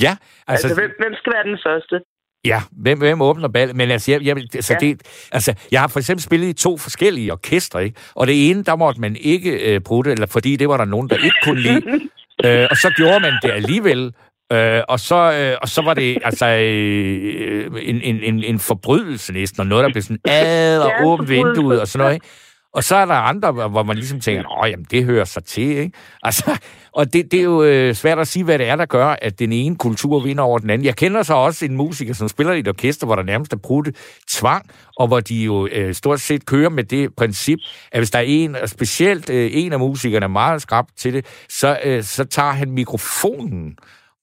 [0.04, 0.16] ja,
[0.48, 2.00] Altså, altså, hvem, hvem skal være den første?
[2.44, 3.76] ja, hvem, hvem åbner ballet?
[3.76, 4.86] Men altså, jeg, jeg, altså, Ja.
[4.86, 8.00] det, altså, jeg har for eksempel spillet i to forskellige orkestre, ikke?
[8.14, 11.08] Og det ene, der måtte man ikke øh, prutte, eller fordi det var der nogen,
[11.10, 11.82] der ikke kunne lide.
[12.46, 14.12] øh, og så gjorde man det alligevel.
[14.52, 19.32] Øh, og, så, øh, og så var det altså øh, en, en, en, en forbrydelse
[19.32, 22.14] næsten, og noget, der blev sådan ad og Ja, en åbent vinduet og sådan noget.
[22.14, 22.26] Ikke?
[22.74, 25.62] Og så er der andre, hvor- man ligesom tænker, åh, jamen, det hører sig til,
[25.68, 25.92] ikke?
[26.22, 26.58] Altså,
[26.92, 29.38] og det, det er jo øh, svært at sige, hvad det er, der gør, at
[29.38, 30.84] den ene kultur vinder over den anden.
[30.84, 33.56] Jeg kender så også en musiker, som spiller i et orkester, hvor der nærmest er
[33.56, 33.92] brudte
[34.30, 34.66] tvang,
[34.96, 37.58] og hvor de jo øh, stort set kører med det princip,
[37.92, 41.12] at hvis der er en, og specielt øh, en af musikerne er meget skrab til
[41.14, 43.76] det, så, øh, så tager han mikrofonen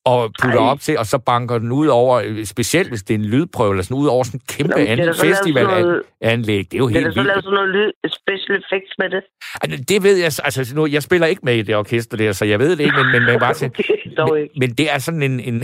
[0.05, 0.65] og putter Ej.
[0.71, 3.71] op til, og så banker den ud over, øh, specielt hvis det er en lydprøve,
[3.71, 6.03] eller sådan ud over sådan en kæmpe Nå, men bliver der så lavet sådan noget-
[6.19, 6.71] festivalanlæg.
[6.71, 7.43] Det er jo Bliver der helt så lavet vildt.
[7.43, 7.91] sådan noget lyd,
[8.21, 9.21] special effects med det?
[9.61, 12.45] Altså, Det ved jeg, altså nu, jeg spiller ikke med i det orkester der, så
[12.45, 13.71] jeg ved det ikke, men, men, men bare sige,
[14.17, 15.63] Okay, men, men det er sådan en, en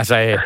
[0.00, 0.38] altså, øh,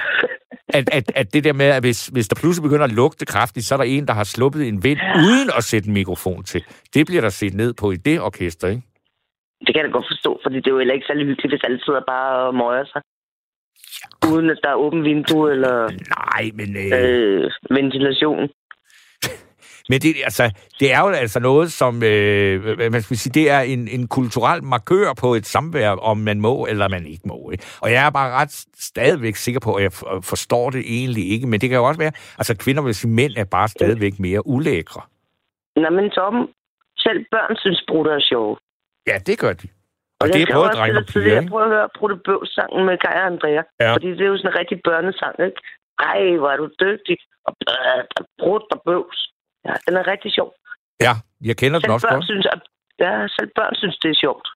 [0.78, 3.66] at, at, at det der med, at hvis, hvis der pludselig begynder at lugte kraftigt,
[3.66, 6.64] så er der en, der har sluppet en vind, uden at sætte en mikrofon til.
[6.94, 8.82] Det bliver der set ned på i det orkester, ikke?
[9.66, 11.64] Det kan jeg da godt forstå, fordi det er jo heller ikke særlig hyggeligt, hvis
[11.64, 13.00] alle sidder bare og møger sig.
[14.32, 15.88] Uden at der er åbent vindue eller
[16.18, 16.76] Nej, men...
[16.76, 18.48] Øh, øh, ventilation.
[19.90, 23.60] Men det, altså, det er jo altså noget, som øh, man skal sige, det er
[23.60, 27.50] en, en kulturel markør på et samvær, om man må eller man ikke må.
[27.50, 27.64] Ikke?
[27.80, 31.46] Og jeg er bare ret stadigvæk sikker på, at jeg for- forstår det egentlig ikke.
[31.46, 34.46] Men det kan jo også være, altså kvinder vil sige, mænd er bare stadigvæk mere
[34.46, 35.00] ulækre.
[35.76, 36.48] Nå, men Torben,
[36.98, 38.56] selv børn synes, brutter er sjove.
[39.06, 39.68] Ja, det gør de.
[40.20, 42.96] Og, jeg det er både til og piger, Jeg prøver at høre Brutte Bøvs-sangen med
[43.04, 43.62] Kaja og Andrea.
[43.80, 43.92] Ja.
[43.94, 45.60] Fordi det er jo sådan en rigtig børnesang, ikke?
[46.10, 47.16] Ej, hvor er du dygtig.
[47.48, 47.52] Og
[48.74, 49.18] og bøvs.
[49.66, 50.50] Ja, den er rigtig sjov.
[51.06, 51.12] Ja,
[51.48, 52.24] jeg kender den Selv også børn, godt.
[52.30, 52.60] synes, at,
[53.04, 54.46] ja, selv børn synes, det er sjovt.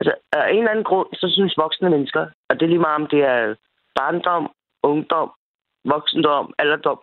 [0.00, 3.00] Altså, af en eller anden grund, så synes voksne mennesker, og det er lige meget
[3.02, 3.54] om det er
[3.98, 4.44] barndom,
[4.90, 5.30] ungdom,
[5.92, 7.00] voksendom, alderdom,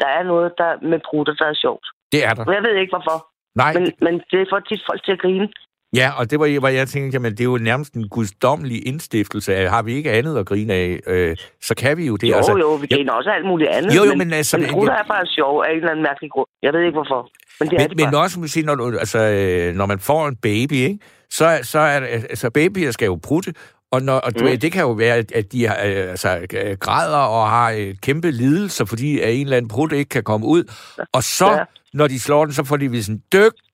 [0.00, 1.86] der er noget der med brutter, der er sjovt.
[2.12, 2.44] Det er der.
[2.48, 3.18] Og jeg ved ikke, hvorfor.
[3.62, 5.48] Nej, Men, men det får tit folk til at grine.
[5.94, 9.56] Ja, og det var, hvor jeg tænkte, jamen, det er jo nærmest en guddommelig indstiftelse
[9.56, 12.30] af, har vi ikke andet at grine af, øh, så kan vi jo det.
[12.30, 13.96] Jo, altså, jo, vi griner også af alt muligt andet.
[13.96, 16.30] Jo, jo, men, men altså, men brutter er bare sjov af en eller anden mærkelig
[16.30, 16.48] grund.
[16.62, 17.30] Jeg ved ikke, hvorfor.
[17.60, 18.22] Men det er Men, det men bare.
[18.22, 20.98] også, sige, når, du, altså, øh, når man får en baby, ikke,
[21.30, 23.54] så, så er altså, babyer skal jo prutte,
[23.92, 24.58] og, når, og mm.
[24.58, 28.84] det kan jo være, at, de har, øh, altså, øh, græder og har kæmpe lidelser,
[28.84, 30.64] fordi at en eller anden prut ikke kan komme ud.
[31.12, 31.56] Og så, ja.
[31.56, 31.64] Ja.
[31.92, 33.22] når de slår den, så får de sådan,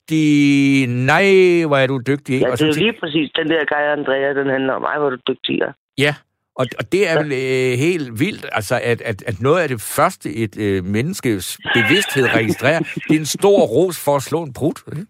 [0.09, 1.25] dygtig, nej,
[1.67, 2.35] hvor er du dygtig.
[2.35, 2.45] Ikke?
[2.45, 4.97] Ja, det er så, jo lige præcis den der Kaja Andrea, den handler om, ej,
[4.97, 5.59] hvor er du dygtig.
[5.59, 5.71] Ja.
[5.97, 6.15] Ja,
[6.55, 9.81] og, og det er vel øh, helt vildt, altså, at, at, at noget af det
[9.81, 14.53] første, et øh, menneskes bevidsthed registrerer, det er en stor ros for at slå en
[14.53, 14.79] prut.
[14.91, 15.05] Ikke?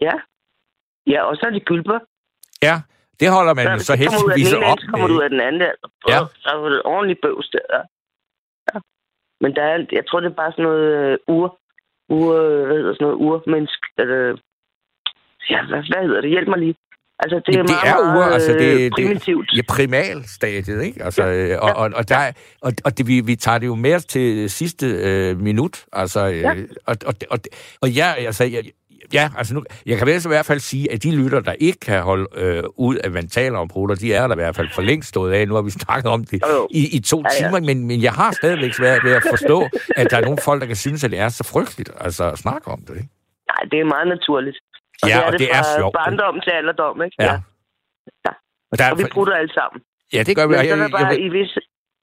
[0.00, 0.12] Ja.
[1.06, 1.98] Ja, og så er de gylper.
[2.62, 2.76] Ja,
[3.20, 4.62] det holder man jo så heldigvis op.
[4.62, 5.72] op Så kommer du ud af den anden der.
[6.08, 6.18] Ja.
[6.42, 7.66] Så er det ordentligt bøvs der.
[8.68, 8.78] Ja.
[9.40, 11.58] Men der er, jeg tror, det er bare sådan noget øh, ur.
[12.10, 13.18] Ur, øh, hvad hedder sådan noget?
[13.26, 13.80] Urmennesk.
[14.00, 14.32] Øh,
[15.52, 16.30] ja, hvad, hvad hedder det?
[16.30, 16.74] Hjælp mig lige.
[17.22, 19.48] Altså, det er det meget, er ur, altså, det- øh, det- primitivt.
[19.56, 21.02] Ja, primalstadiet, ikke?
[21.04, 22.32] Altså, ja, og, og, og, der, er-
[22.62, 26.28] og, og det, vi, vi tager det jo med os til sidste øh, minut, altså,
[26.28, 26.52] øh, Ja.
[26.86, 27.38] og, og, og,
[27.82, 28.62] og jeg, altså, jeg,
[29.14, 31.80] ja, altså nu, jeg kan vel i hvert fald sige, at de lytter, der ikke
[31.80, 34.68] kan holde øh, ud, at man taler om prutter, de er der i hvert fald
[34.74, 35.48] for længst stået af.
[35.48, 36.68] Nu har vi snakket om det Jo, jo.
[36.70, 37.46] i, i to Ja, ja.
[37.48, 40.60] timer, men, men jeg har stadigvæk svært ved at forstå, at der er nogle folk,
[40.60, 42.94] der kan synes, at det er så frygteligt altså, at snakke om det.
[42.96, 43.08] Ikke?
[43.52, 44.58] Nej, det er meget naturligt.
[45.02, 47.16] Og Ja, det er og det, det er sjovt, barndom til alderdom, ikke?
[47.20, 47.24] Ja.
[48.26, 48.32] Ja.
[48.72, 49.78] Og, der er, Og vi prutter alle sammen.
[50.12, 50.50] ja, det gør vi.
[50.50, 51.60] Men og så jeg- er der jeg- bare jeg- i visse,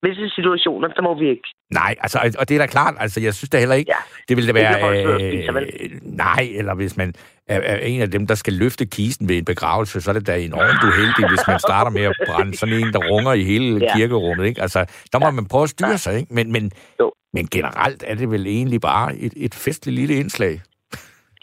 [0.10, 1.48] visse situationer, der må vi ikke.
[1.74, 4.02] Nej, altså, og- det er da klart, altså, jeg synes da heller ikke, Ja.
[4.30, 4.74] det ville da være...
[4.74, 5.58] sidder og spiser?
[5.96, 7.14] Øh, nej, eller hvis man
[7.48, 10.28] er, er en af dem, der skal løfte kisten ved en begravelse, så er det
[10.28, 13.80] da enormt uheldigt, hvis man starter med at brænde sådan en, der runger i hele
[13.86, 13.96] Ja.
[13.96, 14.62] kirkerummet, ikke?
[14.62, 16.34] Altså, der må man prøve at styre sig, ikke?
[16.34, 17.12] Men, men, Jo.
[17.34, 20.62] men generelt er det vel egentlig bare et, et festligt lille indslag.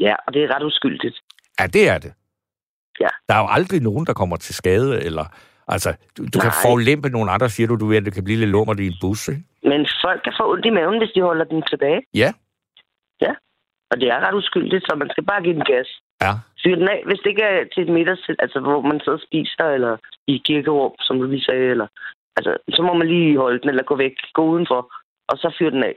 [0.00, 1.16] Ja, og det er ret uskyldigt.
[1.60, 2.12] Ja, det er det.
[3.00, 3.08] Ja.
[3.28, 5.24] Der er jo aldrig nogen, der kommer til skade, eller...
[5.68, 6.62] Altså, du, du kan Nej.
[6.66, 8.98] forlempe nogle andre, siger du, du ved, at det kan blive lidt lummer i en
[9.00, 9.42] bus, ikke?
[9.70, 12.00] Men folk kan få ondt i maven, hvis de holder den tilbage.
[12.14, 12.30] Ja.
[13.20, 13.32] Ja.
[13.90, 15.88] Og det er ret uskyldigt, så man skal bare give den gas.
[16.22, 16.32] Ja.
[16.62, 19.24] Fyr den af, hvis det ikke er til et middags, altså hvor man sidder og
[19.28, 19.96] spiser, eller
[20.26, 21.86] i kirkerum, som du lige sagde, eller,
[22.36, 24.80] altså, så må man lige holde den, eller gå væk, gå udenfor,
[25.30, 25.96] og så fyr den af.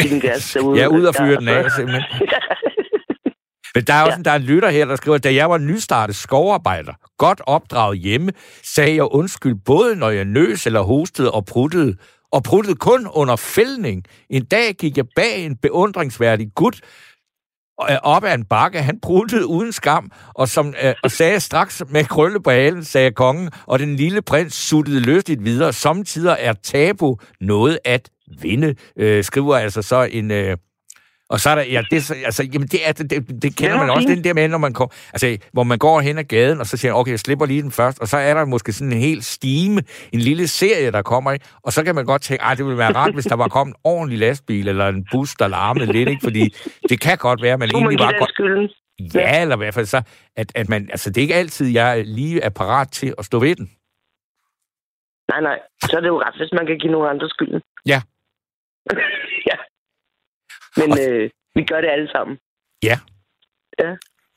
[0.00, 0.80] Giv den gas derude.
[0.80, 2.04] Ja, ud og fyre Ja, den af, simpelthen.
[3.74, 4.18] Men der er også Ja.
[4.18, 7.98] en, der er en lytter her, der skriver, da jeg var nystartet skovarbejder, godt opdraget
[7.98, 8.32] hjemme,
[8.74, 11.96] sagde jeg undskyld både når jeg nøs eller hostede og pruttede,
[12.32, 14.04] og pruttede kun under fældning.
[14.30, 16.80] En dag gik jeg bag en beundringsværdig gut
[17.90, 18.82] øh, op ad en bakke.
[18.82, 23.10] Han pruttede uden skam, og, som, øh, og sagde straks med krølle på halen, sagde
[23.12, 25.72] kongen, og den lille prins suttede lystigt videre.
[25.72, 28.10] Samtidig er tabu noget at
[28.40, 30.30] vinde, øh, skriver altså så en...
[30.30, 30.56] Øh,
[31.30, 33.72] og så er der, ja, det, så- altså, jamen det, er, det, det, det kender
[33.72, 36.24] Det man også, den der med, når man går, altså, hvor man går hen ad
[36.24, 38.72] gaden, og så siger okay, jeg slipper lige den først, og så er der måske
[38.72, 41.46] sådan en hel stime, en lille serie, der kommer, ikke?
[41.62, 43.80] og så kan man godt tænke, det ville være rart, hvis der var kommet en
[43.84, 46.20] ordentlig lastbil, eller en bus, der larmede lidt, ikke?
[46.22, 46.54] fordi
[46.88, 48.68] det kan godt være, at man egentlig bare godt, skylden.
[49.14, 50.02] ja, eller i hvert fald så,
[50.36, 53.38] at, at man, altså det er ikke altid, jeg lige er parat til at stå
[53.38, 53.70] ved den.
[55.30, 55.58] Nej, nej.
[55.84, 57.60] Så er det jo ret, hvis man kan give nogle andre skylden.
[57.86, 58.00] Ja.
[59.50, 59.56] ja.
[60.80, 62.36] Men Og- øh, vi gør det alle sammen.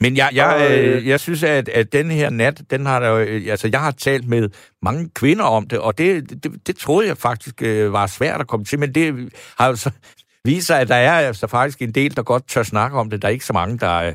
[0.04, 3.00] Men jeg, jeg, Og, øh, øh, jeg synes, at, at den her nat, den har
[3.00, 4.50] der, øh, altså jeg har talt med
[4.82, 8.48] mange kvinder om det, og det, det, det troede jeg faktisk øh, var svært at
[8.48, 9.92] komme til, men det har jo så
[10.46, 13.22] vist sig, at der er altså faktisk en del, der godt tør snakke om det.
[13.22, 14.14] Der er ikke så mange, der er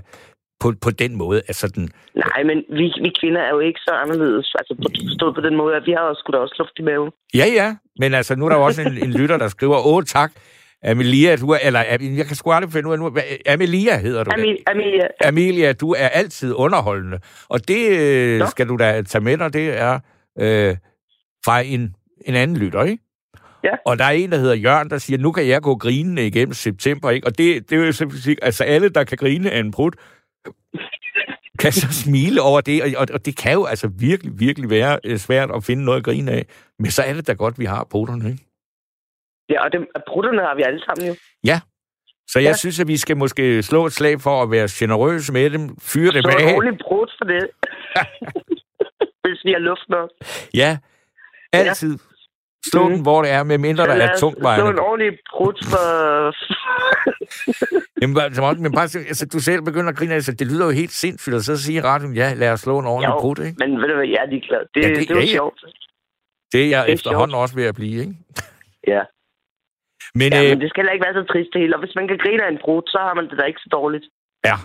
[0.60, 1.88] på, på den måde er sådan...
[2.14, 4.54] Nej, men vi, vi kvinder er jo ikke så anderledes.
[4.58, 4.74] Altså
[5.08, 7.10] forstået på den måde, at vi har også, sgu da også luft i maven.
[7.34, 10.02] Ja, ja, men altså nu er der jo også en, en lytter, der skriver, åh
[10.02, 10.32] tak,
[10.84, 13.16] Amelia, du er, eller jeg kan sgu aldrig finde ud af nu,
[13.46, 14.30] Amelia hedder du.
[14.34, 17.18] Amil, Amelia, Amelia, du er altid underholdende.
[17.48, 18.46] Og det øh, Nå.
[18.46, 19.98] skal du da tage med dig, det er
[20.38, 20.76] øh,
[21.44, 21.94] fra en,
[22.26, 23.02] en anden lytter, ikke?
[23.64, 23.70] Ja.
[23.86, 26.54] Og der er en, der hedder Jørgen, der siger, nu kan jeg gå grinende igennem
[26.54, 27.26] september, ikke?
[27.26, 29.90] Og det, det er jo simpelthen, altså alle, der kan grine af en brud,
[31.58, 34.98] kan så smile over det, og, og, og det kan jo altså virkelig, virkelig være
[35.04, 36.46] øh, svært at finde noget at grine af.
[36.78, 38.45] Men så er det da godt, vi har bruderne, ikke?
[39.50, 41.14] Ja, og dem, brutterne har vi alle sammen jo.
[42.32, 42.56] Så jeg Ja.
[42.56, 46.12] synes, at vi skal måske slå et slag for at være generøse med dem, fyre
[46.12, 46.54] dem Så en af.
[46.54, 47.42] ordentlig brud for det.
[49.24, 50.10] Hvis vi har luft nok.
[50.54, 50.78] Ja,
[51.52, 51.98] altid.
[52.72, 52.92] Slå Mhm.
[52.92, 54.62] den, hvor det er, med mindre der Så er os tungtvejende.
[54.64, 55.84] Slå en ordentlig brud for...
[58.02, 58.82] Jamen, som også- men bare,
[59.12, 61.84] altså, du selv begynder at grine, altså, det lyder jo helt sindssygt, og så siger
[61.84, 63.56] radioen, ja, lad os slå en ordentlig Jo, brud, ikke?
[63.58, 64.60] Men ved du hvad, jeg er ligeglad.
[64.74, 65.32] Det, Ja, ja, det- det, det er jo ja, ja.
[65.32, 65.64] sjovt.
[66.52, 68.14] Det er jeg Det er efterhånden også ved at blive, ikke?
[68.86, 69.02] Ja.
[70.14, 71.76] Men, ja, øh, men det skal heller ikke være så trist det hele.
[71.76, 73.68] Og hvis man kan grine af en brud, så har man det da ikke så
[73.72, 74.04] dårligt.
[74.44, 74.56] ja,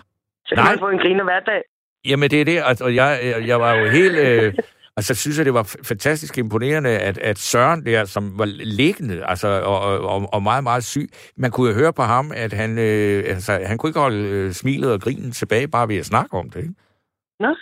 [0.47, 0.71] Så kan Nej.
[0.71, 1.61] man få en griner hver dag.
[2.09, 4.15] jamen det er det, og, jeg, jeg- jeg var jo helt...
[4.27, 4.53] Øh,
[4.97, 8.45] altså, synes jeg, det var fantastisk imponerende, at, at Søren der, som var
[8.81, 9.79] liggende, altså, og,
[10.13, 13.51] og, og meget, meget syg, man kunne jo høre på ham, at han, øh, altså,
[13.65, 16.59] han kunne ikke holde øh, smilet og grinen tilbage, bare ved at snakke om det,
[16.61, 16.73] ikke?
[17.39, 17.55] Nå.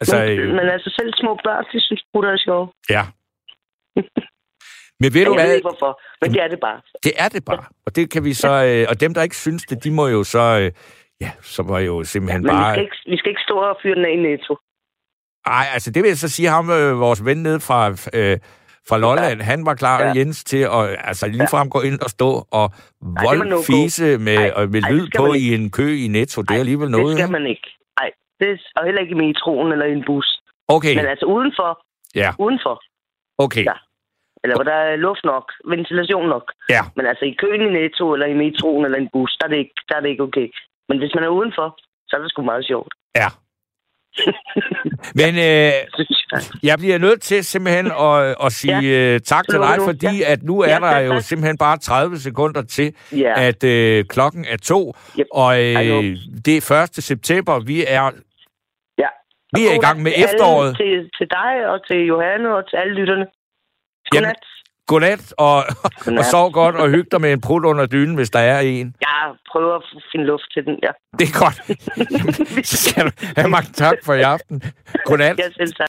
[0.00, 2.72] Altså, men, øh, men altså selv små børn, de synes, brutter er sjov.
[2.90, 3.04] ja.
[5.02, 5.54] Men ved du Jeg ved hvad?
[5.54, 6.80] ikke hvorfor, men det er det bare.
[7.06, 7.64] Det er det bare.
[7.86, 8.52] Og det kan vi så...
[8.70, 10.44] Øh, og dem, der ikke synes det, de må jo så...
[10.60, 10.70] Øh,
[11.20, 12.74] ja, så må jo simpelthen Men vi bare...
[12.74, 14.56] skal, ikke, vi skal ikke stå og fyre den af i netto.
[15.46, 18.38] Ej, altså det vil jeg så sige, ham, øh, vores ven nede fra, øh,
[18.88, 19.44] fra Lolland, ja.
[19.44, 20.06] han var klar, ja.
[20.06, 20.12] Ja.
[20.18, 22.66] Jens, til at altså, ligefrem gå ind og stå og
[23.02, 26.42] var voldfise med, Ej, og med ej, lyd på i en kø i Netto.
[26.42, 27.16] Det er alligevel noget.
[27.16, 27.68] Det skal man ikke.
[28.00, 30.42] Nej, det er, og heller ikke i metroen eller i en bus.
[30.68, 31.70] Okay, Men altså udenfor,
[32.14, 32.82] ja, udenfor,
[33.38, 33.64] okay.
[33.64, 33.76] Ja.
[34.42, 36.46] Eller hvor der er luft nok, ventilation nok.
[36.74, 36.82] Ja.
[36.96, 39.58] Men altså i køen i Netto, eller i metroen, eller en bus, der er det
[39.64, 40.48] ikke, der er det ikke okay.
[40.88, 41.68] Men hvis man er udenfor,
[42.08, 42.92] så er det sgu meget sjovt.
[43.16, 43.28] Ja.
[45.20, 45.72] Men øh,
[46.62, 49.18] jeg bliver nødt til simpelthen at, at sige ja.
[49.18, 50.32] tak til dig, fordi ja.
[50.32, 53.32] at nu er Ja, der jo simpelthen bare 30 sekunder til, Ja.
[53.48, 55.26] at øh, klokken er to, Yep.
[55.32, 56.16] og øh,
[56.46, 57.04] det er 1.
[57.04, 57.60] september.
[57.60, 58.10] Vi er,
[58.98, 59.08] Ja.
[59.56, 60.76] vi er i gang med efteråret.
[60.76, 63.26] Til, til dig og til Johanne og til alle lytterne.
[64.14, 64.36] Jamen, Godnat.
[64.86, 66.26] Godnat, og, og Godnat.
[66.26, 68.94] sov godt, og hyg dig med en prut under dynen, hvis der er en.
[69.00, 69.82] Jeg prøver at
[70.12, 70.90] finde luft til den, ja.
[71.18, 71.56] Det er godt.
[72.70, 74.62] Så skal du have mange tak for i aften.
[75.04, 75.38] Godnat.
[75.38, 75.88] Jeg selv tak.